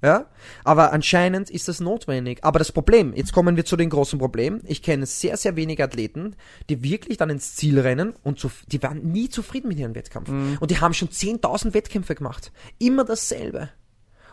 [0.00, 0.26] Ja,
[0.62, 2.44] aber anscheinend ist das notwendig.
[2.44, 4.62] Aber das Problem, jetzt kommen wir zu den großen Problemen.
[4.64, 6.36] Ich kenne sehr, sehr wenige Athleten,
[6.68, 10.28] die wirklich dann ins Ziel rennen und zu, die waren nie zufrieden mit ihrem Wettkampf.
[10.60, 12.52] Und die haben schon 10.000 Wettkämpfe gemacht.
[12.78, 13.70] Immer dasselbe.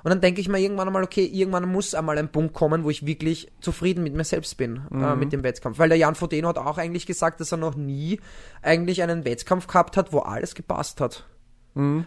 [0.06, 2.92] Und dann denke ich mir irgendwann einmal, okay, irgendwann muss einmal ein Punkt kommen, wo
[2.92, 5.80] ich wirklich zufrieden mit mir selbst bin, äh, mit dem Wettkampf.
[5.80, 8.20] Weil der Jan Frodeno hat auch eigentlich gesagt, dass er noch nie
[8.62, 11.26] eigentlich einen Wettkampf gehabt hat, wo alles gepasst hat.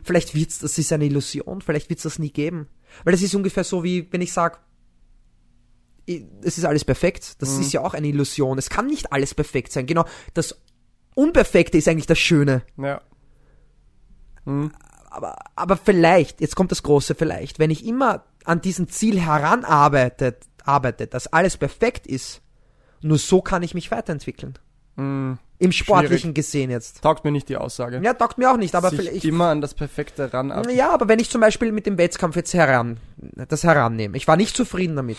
[0.04, 2.68] Vielleicht wird's, das ist eine Illusion, vielleicht wird's das nie geben.
[3.02, 4.60] Weil das ist ungefähr so wie, wenn ich sag,
[6.06, 7.42] es ist alles perfekt.
[7.42, 8.58] Das ist ja auch eine Illusion.
[8.58, 9.86] Es kann nicht alles perfekt sein.
[9.86, 10.62] Genau, das
[11.16, 12.62] Unperfekte ist eigentlich das Schöne.
[14.46, 14.68] ja.
[15.10, 20.36] Aber, aber vielleicht, jetzt kommt das große vielleicht, wenn ich immer an diesem Ziel heranarbeite,
[20.64, 22.40] arbeite, dass alles perfekt ist,
[23.00, 24.58] nur so kann ich mich weiterentwickeln.
[25.60, 27.02] Im Sportlichen gesehen jetzt.
[27.02, 28.00] Taugt mir nicht die Aussage.
[28.02, 29.24] Ja, taugt mir auch nicht, aber Sich vielleicht.
[29.24, 30.52] immer an das Perfekte ran.
[30.70, 34.36] Ja, aber wenn ich zum Beispiel mit dem Wettkampf jetzt heran, das herannehme, ich war
[34.36, 35.18] nicht zufrieden damit.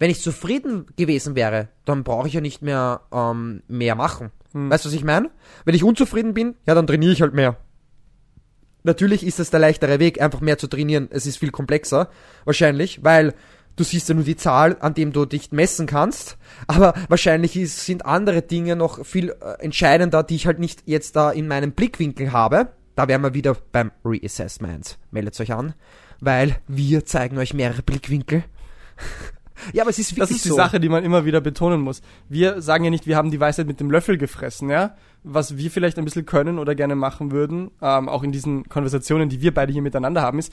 [0.00, 4.30] Wenn ich zufrieden gewesen wäre, dann brauche ich ja nicht mehr ähm, mehr machen.
[4.52, 5.30] Weißt du, was ich meine?
[5.64, 7.56] Wenn ich unzufrieden bin, ja, dann trainiere ich halt mehr.
[8.82, 11.08] Natürlich ist es der leichtere Weg, einfach mehr zu trainieren.
[11.10, 12.08] Es ist viel komplexer,
[12.44, 13.34] wahrscheinlich, weil
[13.76, 16.36] du siehst ja nur die Zahl, an dem du dich messen kannst.
[16.66, 21.16] Aber wahrscheinlich ist, sind andere Dinge noch viel äh, entscheidender, die ich halt nicht jetzt
[21.16, 22.68] da in meinem Blickwinkel habe.
[22.94, 24.98] Da wären wir wieder beim Reassessment.
[25.10, 25.74] Meldet euch an,
[26.20, 28.44] weil wir zeigen euch mehrere Blickwinkel.
[29.72, 30.56] ja, aber es ist wirklich Das ist die so.
[30.56, 32.02] Sache, die man immer wieder betonen muss.
[32.28, 34.94] Wir sagen ja nicht, wir haben die Weisheit mit dem Löffel gefressen, ja.
[35.22, 39.28] Was wir vielleicht ein bisschen können oder gerne machen würden, ähm, auch in diesen Konversationen,
[39.28, 40.52] die wir beide hier miteinander haben, ist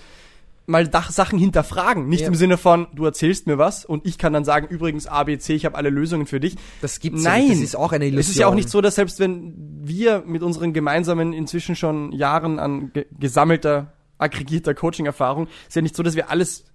[0.70, 2.10] mal Sachen hinterfragen.
[2.10, 2.28] Nicht Ja.
[2.28, 5.38] im Sinne von, du erzählst mir was und ich kann dann sagen, übrigens A, B,
[5.38, 6.58] C, ich habe alle Lösungen für dich.
[6.82, 7.53] Das gibt's ja Nein, nicht.
[7.53, 8.20] Das ist auch eine Illusion.
[8.20, 9.53] Es ist ja auch nicht so, dass selbst wenn
[9.84, 15.95] wir mit unseren gemeinsamen inzwischen schon Jahren an ge gesammelter, aggregierter Coaching-Erfahrung, ist ja nicht
[15.95, 16.66] so, dass wir alles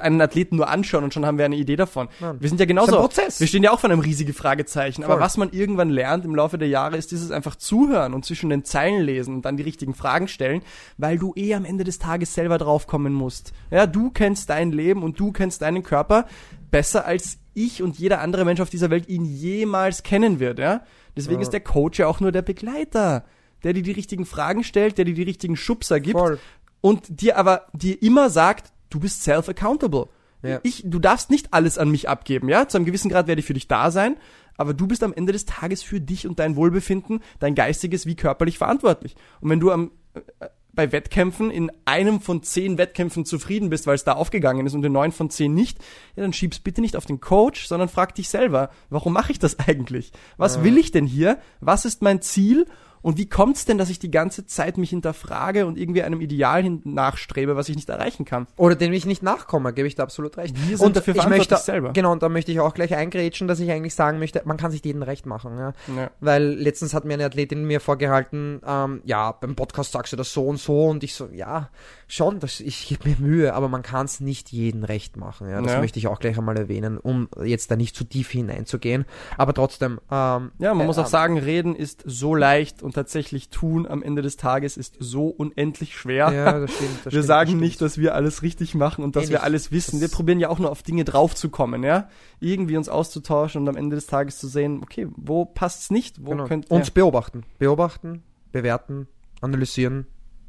[0.00, 2.08] einen Athleten nur anschauen und schon haben wir eine Idee davon.
[2.20, 2.36] Nein.
[2.40, 2.96] Wir sind ja genauso.
[2.96, 3.40] Prozess.
[3.40, 5.04] Wir stehen ja auch vor einem riesigen Fragezeichen.
[5.04, 5.22] Aber Voll.
[5.22, 8.64] was man irgendwann lernt im Laufe der Jahre, ist dieses einfach zuhören und zwischen den
[8.64, 10.62] Zeilen lesen und dann die richtigen Fragen stellen,
[10.98, 13.52] weil du eh am Ende des Tages selber draufkommen musst.
[13.70, 16.26] Ja, du kennst dein Leben und du kennst deinen Körper
[16.70, 20.82] besser als ich und jeder andere Mensch auf dieser Welt ihn jemals kennen wird, ja.
[21.16, 23.24] Deswegen ist der Coach ja auch nur der Begleiter,
[23.64, 26.38] der dir die richtigen Fragen stellt, der dir die richtigen Schubser gibt Voll.
[26.82, 30.08] und dir aber dir immer sagt, du bist self-accountable.
[30.42, 30.60] Ja.
[30.62, 32.68] Ich, du darfst nicht alles an mich abgeben, ja?
[32.68, 34.16] Zu einem gewissen Grad werde ich für dich da sein,
[34.56, 38.16] aber du bist am Ende des Tages für dich und dein Wohlbefinden, dein geistiges wie
[38.16, 39.16] körperlich verantwortlich.
[39.40, 43.94] Und wenn du am, äh, bei Wettkämpfen in einem von zehn Wettkämpfen zufrieden bist, weil
[43.94, 45.78] es da aufgegangen ist und in neun von zehn nicht,
[46.14, 49.38] ja, dann schieb's bitte nicht auf den Coach, sondern frag dich selber, warum mache ich
[49.38, 50.12] das eigentlich?
[50.36, 51.38] Was will ich denn hier?
[51.60, 52.66] Was ist mein Ziel?
[53.06, 56.64] Und wie kommt's denn, dass ich die ganze Zeit mich hinterfrage und irgendwie einem Ideal
[56.64, 58.48] hin nachstrebe, was ich nicht erreichen kann?
[58.56, 60.56] Oder dem ich nicht nachkomme, gebe ich da absolut recht.
[60.68, 61.92] Wir sind dafür ich möchte, selber.
[61.92, 64.72] Genau, und da möchte ich auch gleich eingrätschen, dass ich eigentlich sagen möchte, man kann
[64.72, 65.56] sich jeden recht machen.
[65.56, 65.72] Ja?
[65.96, 66.10] Ja.
[66.18, 70.32] Weil letztens hat mir eine Athletin mir vorgehalten, ähm, ja, beim Podcast sagst du das
[70.32, 71.70] so und so und ich so, ja,
[72.08, 75.48] schon, das, ich gebe mir Mühe, aber man kann es nicht jeden recht machen.
[75.48, 75.60] Ja?
[75.60, 75.80] Das Ja.
[75.80, 79.04] möchte ich auch gleich einmal erwähnen, um jetzt da nicht zu tief hineinzugehen.
[79.36, 83.48] Aber trotzdem, ähm, Ja, man äh, muss auch sagen, reden ist so leicht und tatsächlich
[83.50, 86.30] tun am Ende des Tages ist so unendlich schwer.
[86.32, 86.90] Ja, das stimmt.
[86.98, 89.42] Das wir stimmt, sagen das nicht, dass wir alles richtig machen und dass Nee, wir
[89.42, 90.00] alles wissen.
[90.00, 92.08] Wir probieren ja auch nur auf Dinge draufzukommen, ja?
[92.38, 96.24] Irgendwie uns auszutauschen und am Ende des Tages zu sehen, okay, wo passt's nicht?
[96.24, 96.44] Wo Genau.
[96.44, 97.42] könnt Uns beobachten.
[97.58, 99.08] Beobachten, bewerten,
[99.40, 100.06] analysieren.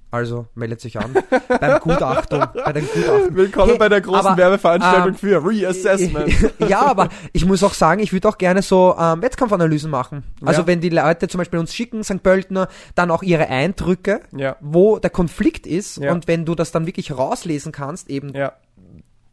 [0.10, 1.14] Also meldet sich an.
[1.60, 2.46] Beim Gutachtung.
[2.64, 3.36] Bei den Gutachten.
[3.36, 6.54] Willkommen Hey, bei der großen aber, Werbeveranstaltung ähm, für Reassessment.
[6.70, 10.24] ja, aber ich muss auch sagen, ich würde auch gerne so ähm, Wettkampfanalysen machen.
[10.46, 10.68] Also Ja.
[10.68, 12.24] wenn die Leute zum Beispiel uns schicken, St.
[12.24, 14.56] Pöltner, dann auch ihre Eindrücke, Ja.
[14.62, 16.14] wo der Konflikt ist Ja.
[16.14, 18.32] und wenn du das dann wirklich rauslesen kannst, eben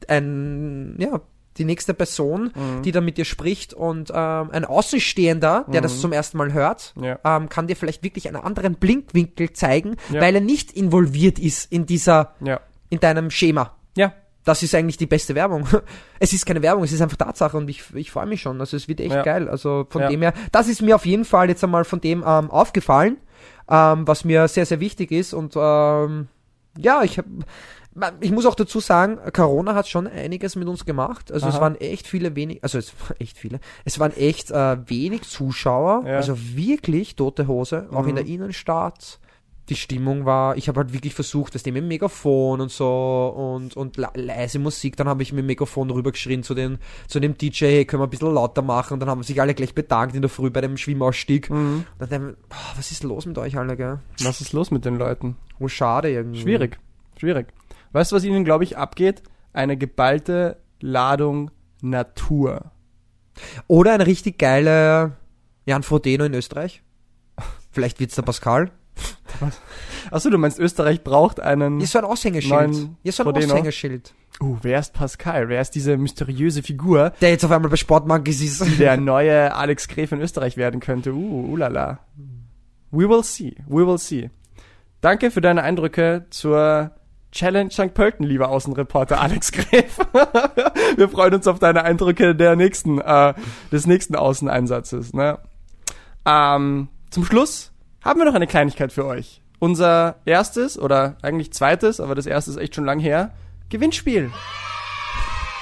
[0.08, 1.20] ein, ja,
[1.58, 2.82] die nächste Person, Mhm.
[2.82, 6.92] die dann mit dir spricht und ähm, ein Außenstehender, der das zum ersten Mal hört,
[6.96, 7.04] Mhm.
[7.04, 7.18] Ja.
[7.24, 10.20] ähm, kann dir vielleicht wirklich einen anderen Blinkwinkel zeigen, Ja.
[10.20, 12.60] weil er nicht involviert ist in dieser, Ja.
[12.90, 13.74] in deinem Schema.
[13.96, 14.12] Ja.
[14.46, 15.66] das ist eigentlich die beste Werbung.
[16.20, 18.60] Es ist keine Werbung, es ist einfach Tatsache und ich, ich freue mich schon.
[18.60, 19.48] Also es wird echt geil.
[19.48, 22.50] Also von dem her, das ist mir auf jeden Fall jetzt einmal von dem ähm,
[22.50, 23.16] aufgefallen,
[23.70, 25.32] ähm, was mir sehr, sehr wichtig ist.
[25.32, 26.28] Und ähm,
[26.76, 27.28] ja, ich habe
[28.20, 31.30] ich muss auch dazu sagen, Corona hat schon einiges mit uns gemacht.
[31.30, 31.60] Also es Aha.
[31.62, 33.60] waren echt viele wenig, also es waren echt viele.
[33.84, 36.16] Es waren echt äh, wenig Zuschauer, Ja.
[36.16, 38.16] also wirklich tote Hose, auch in Mhm.
[38.16, 39.20] der Innenstadt.
[39.70, 43.32] Die Stimmung war, ich habe halt wirklich versucht, das Thema mit dem Megafon und so
[43.34, 44.94] und, und le- leise Musik.
[44.98, 46.76] Dann habe ich mit dem Megafon rübergeschrien zu, den,
[47.08, 48.92] zu dem DJ, hey, können wir ein bisschen lauter machen?
[48.92, 51.48] Und dann haben sich alle gleich bedankt in der Früh bei dem Schwimmausstieg.
[51.48, 51.56] Mhm.
[51.56, 54.00] Und dann dachte ich mir, boah, was ist los mit euch alle, gell?
[54.22, 55.36] Was ist los mit den Leuten?
[55.58, 56.40] Oh, schade irgendwie.
[56.42, 56.78] Schwierig.
[57.16, 57.46] Schwierig.
[57.94, 59.22] Weißt du, was ihnen, glaube ich, abgeht?
[59.52, 62.72] Eine geballte Ladung Natur.
[63.68, 65.12] Oder eine richtig geile
[65.64, 66.82] Jan Frodeno in Österreich.
[67.70, 68.72] Vielleicht wird's der Pascal.
[70.10, 71.76] Achso, du meinst, Österreich braucht einen.
[71.76, 72.74] Hier ist so ein Aushängeschild.
[72.74, 73.52] Hier ist so ein Frodeno.
[73.52, 74.12] Aushängeschild.
[74.40, 75.48] Uh, wer ist Pascal?
[75.48, 78.80] Wer ist diese mysteriöse Figur, Der jetzt auf einmal bei Sportmonkeys ist.
[78.80, 81.12] der neue Alex Gref in Österreich werden könnte?
[81.12, 82.00] Uh, ulala.
[82.90, 83.54] We will see.
[83.68, 84.30] We will see.
[85.00, 86.90] Danke für deine Eindrücke zur
[87.34, 87.92] Challenge St.
[87.94, 89.98] Pölten, lieber Außenreporter Alex Gref.
[90.96, 93.34] Wir freuen uns auf deine Eindrücke der nächsten, äh,
[93.72, 95.12] des nächsten Außeneinsatzes.
[95.12, 95.38] Ne?
[96.24, 97.72] Ähm, zum Schluss
[98.04, 99.42] haben wir noch eine Kleinigkeit für euch.
[99.58, 103.32] Unser erstes oder eigentlich zweites, aber das erste ist echt schon lang her,
[103.68, 104.30] Gewinnspiel.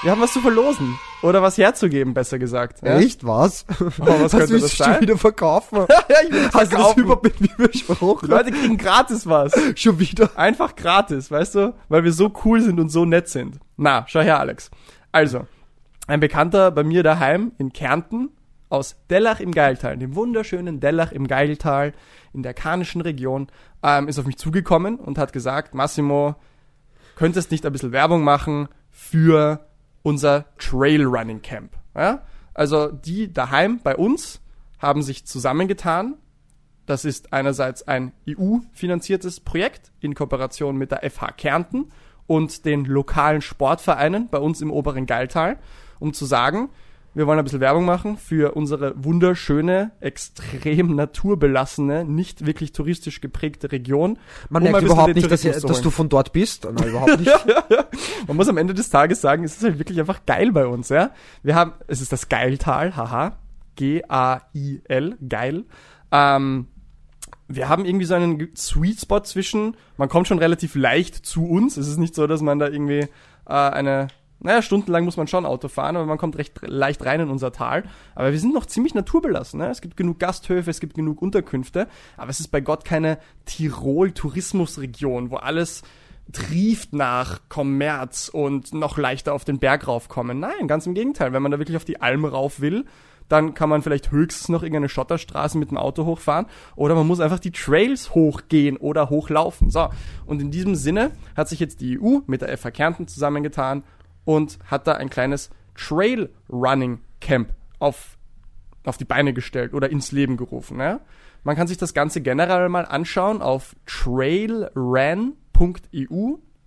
[0.02, 0.98] Wir haben was zu verlosen.
[1.22, 2.82] Oder was herzugeben, besser gesagt.
[2.82, 2.98] Ja?
[2.98, 3.64] Echt, was?
[3.80, 5.00] Oh, was könnte das sein?
[5.00, 5.78] wieder verkaufen?
[5.88, 7.00] ja, ich will Hast du das verkaufen.
[7.00, 8.26] überhaupt mit mir Die?
[8.26, 9.52] Leute kriegen gratis was.
[9.76, 10.30] Schon wieder.
[10.36, 11.74] Einfach gratis, weißt du?
[11.88, 13.58] Weil wir so cool sind und so nett sind.
[13.76, 14.70] Na, schau her, Alex.
[15.12, 15.46] Also,
[16.06, 18.30] ein Bekannter bei mir daheim in Kärnten
[18.68, 21.92] aus Dellach im Geiltal, dem wunderschönen Dellach im Geiltal
[22.32, 23.48] in der karnischen Region,
[23.82, 26.34] ähm, ist auf mich zugekommen und hat gesagt, Massimo,
[27.16, 29.66] könntest nicht ein bisschen Werbung machen für
[30.02, 31.76] unser Trailrunning Camp.
[31.94, 32.22] Ja?
[32.54, 34.40] Also die daheim bei uns
[34.78, 36.16] haben sich zusammengetan.
[36.86, 41.92] Das ist einerseits ein EU-finanziertes Projekt in Kooperation mit der FH Kärnten
[42.26, 45.58] und den lokalen Sportvereinen bei uns im oberen Geiltal,
[46.00, 46.70] um zu sagen,
[47.14, 53.70] wir wollen ein bisschen Werbung machen für unsere wunderschöne, extrem naturbelassene, nicht wirklich touristisch geprägte
[53.70, 54.18] Region.
[54.48, 56.64] Man um merkt überhaupt nicht, dass, dass du von dort bist.
[56.64, 57.32] Nein, überhaupt nicht.
[58.26, 60.88] Man muss am Ende des Tages sagen, es ist halt wirklich einfach geil bei uns,
[60.88, 61.10] ja.
[61.42, 63.36] Wir haben, es ist das Geiltal, haha.
[63.76, 65.64] G-A-I-L, geil.
[66.10, 66.66] Ähm,
[67.48, 71.76] wir haben irgendwie so einen Sweet Spot zwischen, man kommt schon relativ leicht zu uns.
[71.76, 73.08] Es ist nicht so, dass man da irgendwie
[73.46, 74.08] äh, eine,
[74.42, 77.52] naja, stundenlang muss man schon Auto fahren, aber man kommt recht leicht rein in unser
[77.52, 77.84] Tal.
[78.14, 79.60] Aber wir sind noch ziemlich naturbelassen.
[79.60, 79.68] Ne?
[79.68, 85.30] Es gibt genug Gasthöfe, es gibt genug Unterkünfte, aber es ist bei Gott keine Tirol-Tourismusregion,
[85.30, 85.82] wo alles
[86.32, 90.40] trieft nach Kommerz und noch leichter auf den Berg raufkommen.
[90.40, 91.32] Nein, ganz im Gegenteil.
[91.32, 92.84] Wenn man da wirklich auf die Alm rauf will,
[93.28, 97.20] dann kann man vielleicht höchstens noch irgendeine Schotterstraße mit dem Auto hochfahren oder man muss
[97.20, 99.70] einfach die Trails hochgehen oder hochlaufen.
[99.70, 99.88] So,
[100.26, 103.84] und in diesem Sinne hat sich jetzt die EU mit der FH Kärnten zusammengetan
[104.24, 108.16] und hat da ein kleines Trail Running Camp auf,
[108.84, 110.78] auf die Beine gestellt oder ins Leben gerufen.
[110.80, 111.00] Ja?
[111.44, 115.34] Man kann sich das Ganze generell mal anschauen auf trailran.eu.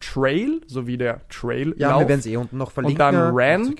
[0.02, 1.74] Trail, sowie der Trail.
[1.78, 3.00] Ja, wir werden es eh unten noch verlinken.
[3.00, 3.32] dann ja.
[3.34, 3.74] Ran,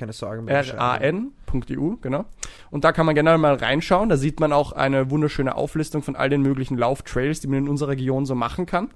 [1.56, 2.26] ran.eu, genau.
[2.72, 4.10] Und da kann man generell mal reinschauen.
[4.10, 7.70] Da sieht man auch eine wunderschöne Auflistung von all den möglichen Lauftrails, die man in
[7.70, 8.90] unserer Region so machen kann.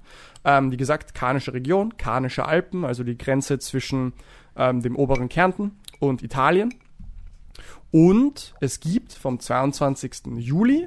[0.44, 4.12] Ähm, wie gesagt, Karnische Region, Karnische Alpen, also die Grenze zwischen
[4.60, 6.74] ähm, dem oberen Kärnten und Italien.
[7.90, 10.36] Und es gibt vom 22.
[10.36, 10.86] Juli,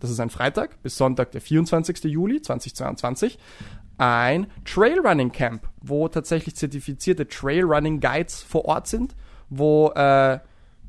[0.00, 2.04] das ist ein Freitag, bis Sonntag, der 24.
[2.04, 3.38] Juli 2022,
[3.96, 9.14] ein Trailrunning Camp, wo tatsächlich zertifizierte Trailrunning Guides vor Ort sind,
[9.48, 10.40] wo äh,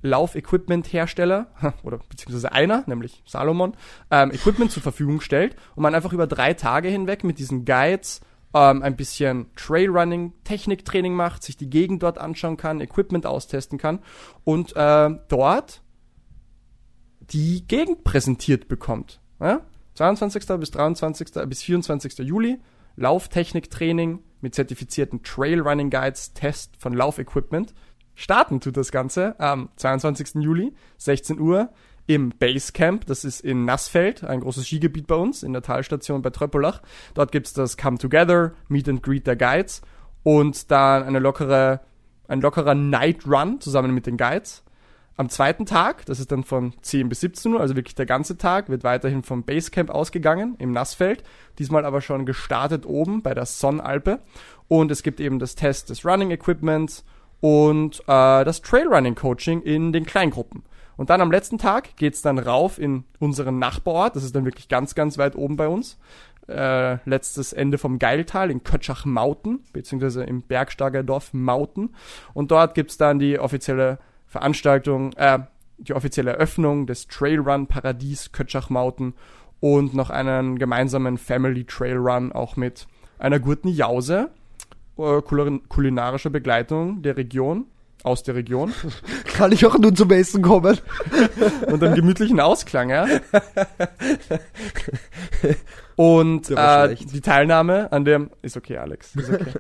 [0.02, 1.48] Laufequipment-Hersteller
[1.84, 3.76] oder beziehungsweise einer, nämlich Salomon,
[4.12, 8.22] ähm, Equipment zur Verfügung stellt und man einfach über drei Tage hinweg mit diesen Guides
[8.54, 14.00] ähm, ein bisschen Trailrunning, Techniktraining macht, sich die Gegend dort anschauen kann, Equipment austesten kann
[14.44, 15.82] und äh, dort
[17.20, 19.22] die Gegend präsentiert bekommt.
[19.40, 19.62] Ja?
[19.96, 20.48] 22.
[20.60, 21.30] bis 23.
[21.48, 22.20] bis 24.
[22.20, 22.60] Juli
[22.96, 27.74] Lauftechniktraining mit zertifizierten Trailrunning Guides, Test von Laufequipment.
[28.16, 30.42] Starten tut das Ganze am 22.
[30.44, 31.70] Juli, 16 Uhr
[32.10, 33.06] im Basecamp.
[33.06, 36.82] Das ist in Nassfeld, ein großes Skigebiet bei uns, in der Talstation bei Tröppelach.
[37.14, 39.84] Dort gibt's das Come Together, Meet and Greet der Guides
[40.24, 41.82] und dann eine lockere,
[42.28, 44.64] ein lockerer Night Run zusammen mit den Guides.
[45.18, 48.38] am zweiten Tag, das ist dann von 10 bis 17 Uhr, also wirklich der ganze
[48.38, 51.24] Tag, wird weiterhin vom Basecamp ausgegangen im Nassfeld.
[51.60, 54.20] Diesmal aber schon gestartet oben bei der Sonnalpe.
[54.68, 57.04] Und es gibt eben das Test des Running Equipments
[57.40, 60.64] und äh, das Trailrunning Coaching in den Kleingruppen.
[61.00, 64.18] Und dann am letzten Tag geht's dann rauf in unseren Nachbarort.
[64.18, 65.98] Das ist dann wirklich ganz, ganz weit oben bei uns.
[66.50, 71.96] Äh, letztes Ende vom Geiltal in Kötschach-Mauten, beziehungsweise im Bergsteiger Dorf Mauten.
[72.34, 75.40] Und dort gibt's dann die offizielle Veranstaltung, äh,
[75.78, 79.14] die offizielle Eröffnung des Trailrun Paradies Kötschach-Mauten
[79.62, 82.88] und noch einen gemeinsamen Family Trailrun auch mit
[83.20, 84.32] einer guten Jause,
[84.98, 87.68] äh, kulin- kulinarischer Begleitung der Region,
[88.04, 88.74] aus der Region
[89.26, 90.78] Kann ich auch nun zum Essen kommen?
[91.68, 93.08] und einem gemütlichen Ausklang, ja.
[95.96, 99.52] Und äh, die Teilnahme an dem ist okay, Alex, ist okay.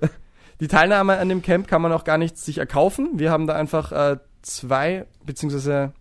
[0.59, 3.11] die Teilnahme an dem Camp kann man auch gar nicht sich erkaufen.
[3.15, 5.93] Wir haben da einfach äh, zwei beziehungsweise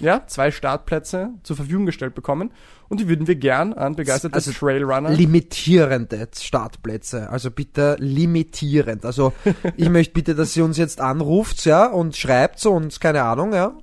[0.00, 2.50] ja zwei Startplätze zur Verfügung gestellt bekommen
[2.88, 5.10] und die würden wir gern an begeisterte Also Trailrunner.
[5.10, 7.30] Limitierende Startplätze.
[7.30, 9.04] Also bitte limitierend.
[9.04, 9.32] Also
[9.76, 13.52] ich möchte bitte, dass sie uns jetzt anruft, ja, und schreibt so und keine Ahnung,
[13.52, 13.74] ja.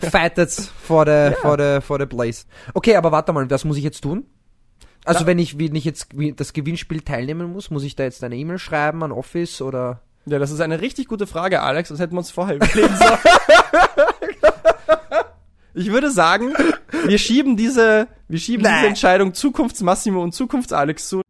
[0.00, 2.46] Fightet vor der, vor der, vor der Place.
[2.74, 4.26] Okay, aber warte mal, was muss ich jetzt tun?
[5.04, 8.04] Also Da- wenn ich, wenn ich jetzt wie- das Gewinnspiel teilnehmen muss, muss ich da
[8.04, 10.02] jetzt eine E-Mail schreiben an Office oder?
[10.26, 11.88] Ja, das ist eine richtig gute Frage, Alex.
[11.88, 13.18] Das hätten wir uns vorher überlegen sollen.
[15.74, 16.52] Ich würde sagen,
[17.06, 18.86] wir schieben diese, wir schieben diese Nee.
[18.88, 21.22] Entscheidung Zukunftsmassimo und Zukunfts-Alex zu.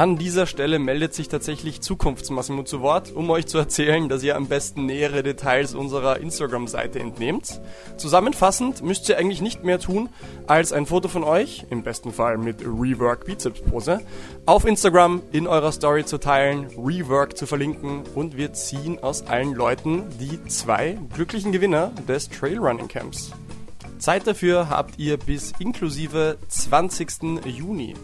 [0.00, 4.34] An dieser Stelle meldet sich tatsächlich Zukunftsmassimo zu Wort, um euch zu erzählen, dass ihr
[4.34, 7.60] am besten nähere Details unserer Instagram-Seite entnehmt.
[7.98, 10.08] Zusammenfassend müsst ihr eigentlich nicht mehr tun,
[10.46, 14.00] als ein Foto von euch, im besten Fall mit Rework Bizeps Pose,
[14.46, 19.52] auf Instagram in eurer Story zu teilen, Rework zu verlinken und wir ziehen aus allen
[19.52, 23.32] Leuten die zwei glücklichen Gewinner des Trailrunning Camps.
[23.98, 27.44] Zeit dafür habt ihr bis inklusive 20.
[27.44, 27.94] Juni.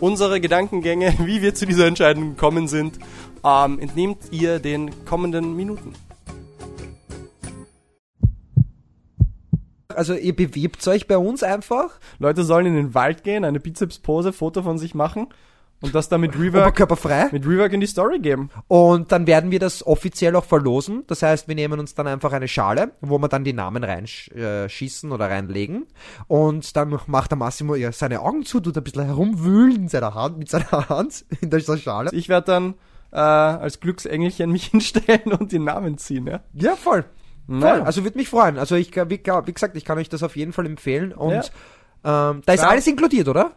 [0.00, 2.98] Unsere Gedankengänge, wie wir zu dieser Entscheidung gekommen sind,
[3.44, 5.92] ähm, entnehmt ihr den kommenden Minuten.
[9.88, 14.32] Also ihr bewirbt euch bei uns einfach, Leute sollen in den Wald gehen, eine Bizeps-Pose,
[14.32, 15.28] Foto von sich machen
[15.82, 17.28] und das dann mit Rework, oberkörperfrei.
[17.32, 18.50] mit Rework in die Story geben.
[18.68, 21.04] Und dann werden wir das offiziell auch verlosen.
[21.06, 25.10] Das heißt, wir nehmen uns dann einfach eine Schale, wo wir dann die Namen reinschießen
[25.12, 25.86] oder reinlegen.
[26.28, 30.38] Und dann macht der Massimo seine Augen zu, tut ein bisschen herumwühlen in seiner Hand,
[30.38, 32.10] mit seiner Hand in dieser Schale.
[32.12, 32.74] Ich werde dann
[33.12, 36.40] äh, als Glücksengelchen mich hinstellen und den Namen ziehen, ja.
[36.54, 37.04] Ja, voll.
[37.48, 37.62] Voll.
[37.82, 38.58] Also würde mich freuen.
[38.58, 41.12] Also ich, wie, wie gesagt, ich kann euch das auf jeden Fall empfehlen.
[41.12, 41.50] Und
[42.04, 42.30] Ja.
[42.30, 42.68] ähm, da ist Ja.
[42.68, 43.52] alles inkludiert, oder?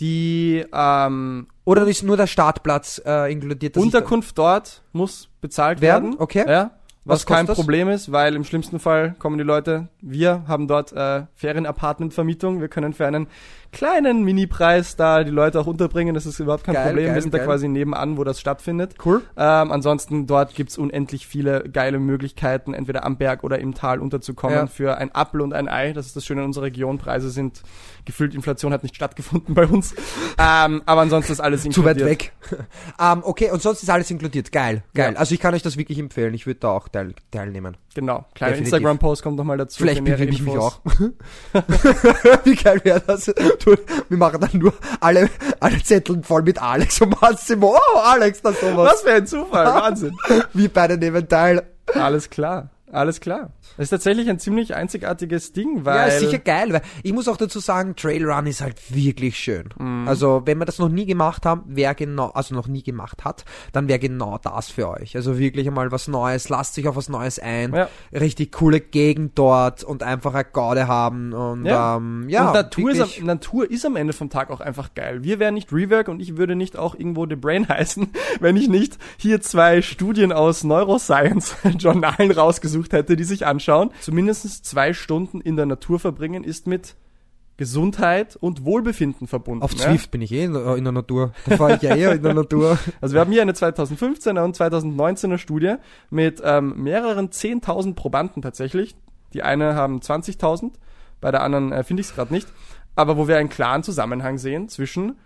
[0.00, 3.76] Die ähm, Oder ist nur der Startplatz äh, inkludiert?
[3.76, 6.12] Unterkunft dort muss bezahlt Werden?
[6.12, 6.20] werden.
[6.20, 6.44] Okay.
[6.48, 6.70] Ja.
[7.04, 7.56] Was, Was kein das?
[7.56, 12.68] Problem ist, weil im schlimmsten Fall kommen die Leute, wir haben dort äh, Ferienapartmentvermietung, wir
[12.68, 13.26] können für einen
[13.72, 17.22] kleinen Minipreis da die Leute auch unterbringen, das ist überhaupt kein Geil, Problem, geil, wir
[17.22, 17.46] sind da geil.
[17.46, 18.94] quasi nebenan, wo das stattfindet.
[19.04, 19.22] Cool.
[19.36, 24.56] Ähm, ansonsten dort gibt's unendlich viele geile Möglichkeiten, entweder am Berg oder im Tal unterzukommen
[24.56, 24.66] Ja.
[24.66, 27.62] für ein Apfel und ein Ei, das ist das Schöne in unserer Region, Preise sind
[28.04, 29.94] gefühlt, Inflation hat nicht stattgefunden bei uns,
[30.38, 32.08] ähm, aber ansonsten ist alles Zu weit inkludiert.
[32.08, 32.32] weg.
[33.00, 34.50] ähm, okay, und sonst ist alles inkludiert.
[34.52, 35.12] Geil, geil.
[35.12, 35.18] Ja.
[35.18, 36.34] Also ich kann euch das wirklich empfehlen.
[36.34, 37.76] Ich würde da auch teil teilnehmen.
[37.94, 38.56] Genau, kleiner.
[38.56, 39.82] Instagram-Post kommt nochmal dazu.
[39.82, 40.80] Vielleicht bewirbe ich mich auch.
[42.44, 43.24] Wie geil wäre das?
[43.24, 43.76] Du,
[44.08, 45.28] wir machen dann nur alle,
[45.58, 47.76] alle Zettel voll mit Alex und Massimo.
[47.76, 48.92] Oh, Alex, das sowas.
[48.92, 50.16] Was für ein Zufall, Wahnsinn.
[50.52, 51.64] Wir beide nehmen teil.
[51.94, 53.52] Alles klar, alles klar.
[53.76, 57.28] Das ist tatsächlich ein ziemlich einzigartiges Ding, weil Ja, ist sicher geil, weil ich muss
[57.28, 59.68] auch dazu sagen, Trailrun ist halt wirklich schön.
[60.06, 63.44] Also, wenn wir das noch nie gemacht haben, wer genau, also noch nie gemacht hat,
[63.72, 65.16] dann wäre genau das für euch.
[65.16, 67.74] Also wirklich einmal was Neues, lasst sich auf was Neues ein.
[67.74, 67.88] Ja.
[68.12, 71.96] Richtig coole Gegend dort und einfach eine Gaude haben und Ja.
[71.96, 72.48] ähm, ja.
[72.48, 75.22] und Natur ist, am, Natur ist am Ende vom Tag auch einfach geil.
[75.22, 78.08] Wir wären nicht Rework und ich würde nicht auch irgendwo The Brain heißen,
[78.40, 83.90] wenn ich nicht hier zwei Studien aus Neuroscience-Journalen rausgesucht hätte, die sich anschauen.
[84.00, 86.96] Zumindest zwei Stunden in der Natur verbringen ist mit
[87.60, 89.62] Gesundheit und Wohlbefinden verbunden.
[89.62, 89.80] Auf ja?
[89.80, 91.32] Zwift bin ich eh in, in der Natur.
[91.46, 92.78] Da fahre ich ja eher in der Natur.
[93.02, 95.74] Also wir haben hier eine 2015er und 2019er Studie
[96.08, 98.96] mit ähm, mehreren 10.000 Probanden tatsächlich.
[99.34, 100.72] Die eine haben 20.000,
[101.20, 102.48] bei der anderen äh, finde ich es gerade nicht.
[102.96, 105.18] Aber wo wir einen klaren Zusammenhang sehen zwischen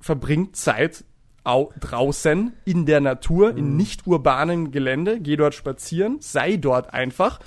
[0.00, 1.04] verbringt Zeit
[1.44, 7.38] au draußen in der Natur, in nicht urbanem Gelände, geh dort spazieren, sei dort einfach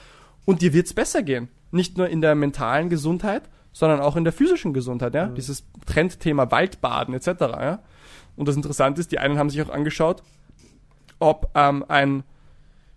[0.46, 1.50] und dir wird's besser gehen.
[1.72, 5.28] Nicht nur in der mentalen Gesundheit, sondern auch in der physischen Gesundheit, ja.
[5.28, 7.28] Dieses Trendthema Waldbaden etc.
[7.40, 7.80] Ja?
[8.36, 10.24] Und das Interessante ist, die einen haben sich auch angeschaut,
[11.20, 12.24] ob ähm, ein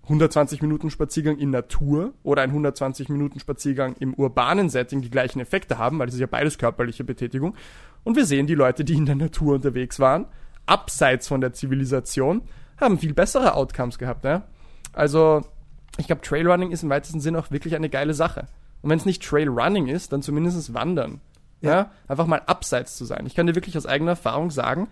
[0.05, 5.41] 120 Minuten Spaziergang in Natur oder ein 120 Minuten Spaziergang im urbanen Setting die gleichen
[5.41, 7.55] Effekte haben, weil das ist ja beides körperliche Betätigung.
[8.03, 10.27] Und wir sehen, die Leute, die in der Natur unterwegs waren,
[10.71, 12.43] abseits von der Zivilisation,
[12.79, 14.25] haben viel bessere Outcomes gehabt.
[14.25, 14.45] Ja?
[14.93, 15.43] Also
[15.99, 18.47] ich glaube, Trailrunning ist im weitesten Sinn auch wirklich eine geile Sache.
[18.83, 21.21] Und wenn es nicht Trailrunning ist, dann zumindest Wandern.
[21.61, 21.71] Ja.
[21.71, 21.91] Ja.
[22.09, 23.27] Einfach mal abseits zu sein.
[23.27, 24.89] Ich kann dir wirklich aus eigener Erfahrung sagen,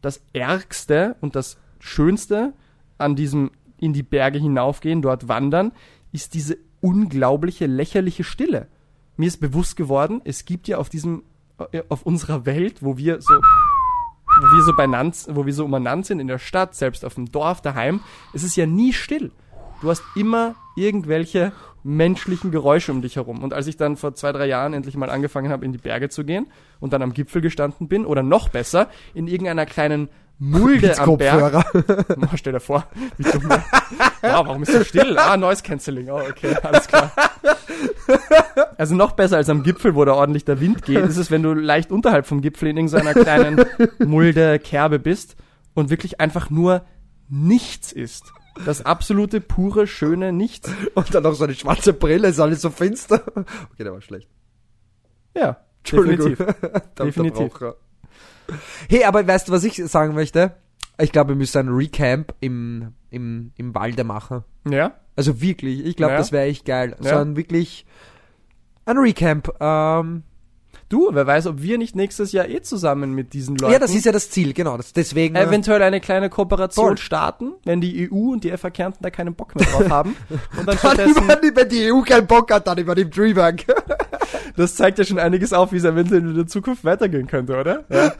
[0.00, 2.54] das Ärgste und das Schönste
[2.96, 5.72] an diesem in die Berge hinaufgehen, dort wandern,
[6.12, 8.68] ist diese unglaubliche, lächerliche Stille.
[9.18, 11.24] Mir ist bewusst geworden, es gibt ja auf diesem,
[11.72, 13.34] äh, auf unserer Welt, wo wir so,
[14.38, 17.30] wo wir so benannt, wo wir so umeinander sind in der Stadt, selbst auf dem
[17.30, 18.00] Dorf, daheim,
[18.34, 19.30] es ist ja nie still.
[19.80, 21.52] Du hast immer irgendwelche
[21.84, 23.42] menschlichen Geräusche um dich herum.
[23.42, 26.08] Und als ich dann vor zwei, drei Jahren endlich mal angefangen habe, in die Berge
[26.08, 26.48] zu gehen
[26.80, 30.08] und dann am Gipfel gestanden bin, oder noch besser, in irgendeiner kleinen
[30.38, 31.64] Mulde am Berg.
[31.74, 33.48] Oh, stell dir vor, wie dumm.
[34.22, 35.16] Ja, warum ist so still?
[35.18, 36.10] Ah, Noise Cancelling.
[36.10, 37.12] Oh, okay, alles klar.
[38.78, 41.42] Also noch besser als am Gipfel, wo da ordentlich der Wind geht, ist es, wenn
[41.42, 43.64] du leicht unterhalb vom Gipfel in irgendeiner kleinen
[43.98, 45.36] Mulde, Kerbe bist
[45.74, 46.84] und wirklich einfach nur
[47.28, 48.24] nichts ist.
[48.64, 50.70] Das absolute, pure, schöne Nichts.
[50.94, 53.22] Und dann noch so eine schwarze Brille, ist alles so finster.
[53.26, 54.28] Okay, der war schlecht.
[55.34, 55.58] Ja,
[55.90, 56.38] definitiv.
[56.98, 57.52] Definitiv.
[58.88, 60.54] Hey, aber weißt du, was ich sagen möchte?
[60.98, 64.44] Ich glaube, wir müssen ein Recamp im, im, im Walde machen.
[64.68, 66.18] Ja, Also wirklich, ich glaube, Ja.
[66.18, 66.96] das wäre echt geil.
[67.00, 67.20] So Ja.
[67.20, 67.84] ein wirklich
[68.86, 69.52] ein Recamp.
[69.60, 70.22] Ähm,
[70.88, 73.94] du, wer weiß, ob wir nicht nächstes Jahr eh zusammen mit diesen Leuten ja, das
[73.94, 74.76] ist ja das Ziel, genau.
[74.76, 75.34] Das, deswegen.
[75.34, 76.98] äh, eventuell eine kleine Kooperation Voll.
[76.98, 80.16] starten, wenn die EU und die FA Kärnten da keinen Bock mehr drauf haben.
[80.30, 83.64] Und dann dann stattdessen, wenn die EU keinen Bock hat, dann über den Dreamhack.
[84.56, 87.84] Das zeigt ja schon einiges auf, wie es eventuell in der Zukunft weitergehen könnte, oder?
[87.88, 88.12] Ja.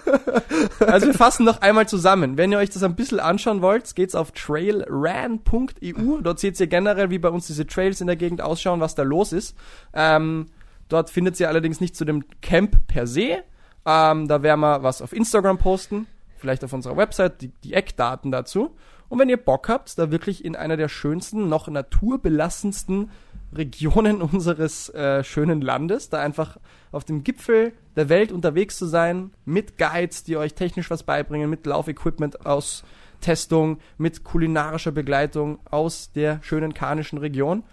[0.87, 2.37] Also wir fassen noch einmal zusammen.
[2.37, 6.20] Wenn ihr euch das ein bisschen anschauen wollt, geht's auf trailran.eu.
[6.22, 9.03] Dort seht ihr generell, wie bei uns diese Trails in der Gegend ausschauen, was da
[9.03, 9.57] los ist.
[9.93, 10.49] Ähm,
[10.89, 13.43] dort findet ihr allerdings nicht zu dem Camp per se.
[13.85, 16.07] Ähm, da werden wir was auf Instagram posten,
[16.39, 18.74] vielleicht auf unserer Website, die, die Eckdaten dazu.
[19.09, 23.11] Und wenn ihr Bock habt, da wirklich in einer der schönsten, noch naturbelassensten
[23.57, 26.59] Regionen unseres äh, schönen Landes, da einfach
[26.92, 31.50] auf dem Gipfel der Welt unterwegs zu sein, mit Guides, die euch technisch was beibringen,
[31.50, 32.84] mit Laufequipment aus
[33.20, 37.64] Testung, mit kulinarischer Begleitung aus der schönen karnischen Region.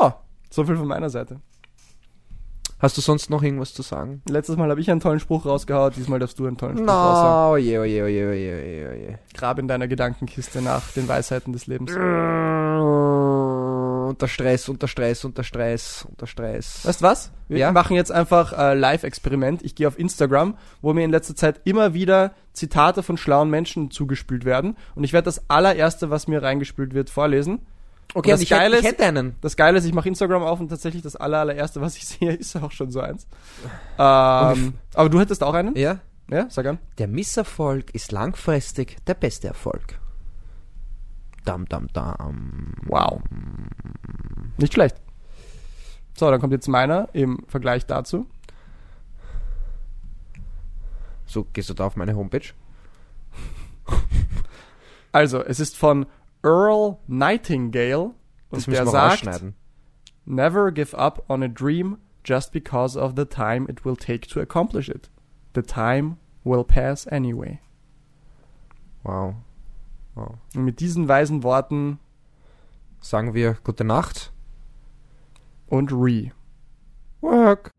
[0.00, 0.20] Ja,
[0.50, 1.40] so viel von meiner Seite.
[2.80, 4.22] Hast du sonst noch irgendwas zu sagen?
[4.28, 7.46] Letztes Mal habe ich einen tollen Spruch rausgehaut, diesmal darfst du einen tollen Spruch raushauen.
[7.46, 9.18] No, oje, oje, oje, oje, oje, oje.
[9.34, 11.90] Grab in deiner Gedankenkiste nach den Weisheiten des Lebens.
[14.18, 16.84] Unter Stress, unter Stress, unter Stress, unter Stress.
[16.84, 17.30] Weißt du was?
[17.46, 17.70] Wir Ja?
[17.70, 19.62] machen jetzt einfach äh, Live-Experiment.
[19.62, 23.92] Ich gehe auf Instagram, wo mir in letzter Zeit immer wieder Zitate von schlauen Menschen
[23.92, 24.76] zugespült werden.
[24.96, 27.60] Und ich werde das allererste, was mir reingespült wird, vorlesen.
[28.14, 29.36] Okay, das ich, hätte, Geile ich ist- hätte einen.
[29.40, 32.32] Das Geile ist, ich mache Instagram auf und tatsächlich das aller, allererste, was ich sehe,
[32.32, 33.28] ist auch schon so eins.
[33.98, 35.76] Ähm, aber du hättest auch einen?
[35.76, 36.00] Ja?
[36.28, 36.78] Ja, sag an.
[36.98, 40.00] Der Misserfolg ist langfristig der beste Erfolg.
[41.48, 42.74] Dam, dam, dam.
[42.84, 43.22] Wow.
[44.58, 44.96] Nicht schlecht.
[46.14, 48.26] So, dann kommt jetzt meiner im Vergleich dazu.
[51.24, 52.52] So, gehst du da auf meine Homepage?
[55.10, 56.04] Also, es ist von
[56.42, 58.10] Earl Nightingale
[58.50, 59.54] Das und müssen der wir sagt.
[60.26, 64.40] Never give up on a dream just because of the time it will take to
[64.40, 65.08] accomplish it.
[65.54, 67.60] The time will pass anyway.
[69.02, 69.36] Wow.
[70.54, 71.98] Und mit diesen weisen Worten
[73.00, 74.32] Sagen wir gute Nacht.
[75.68, 76.32] und Re.
[77.20, 77.72] Work.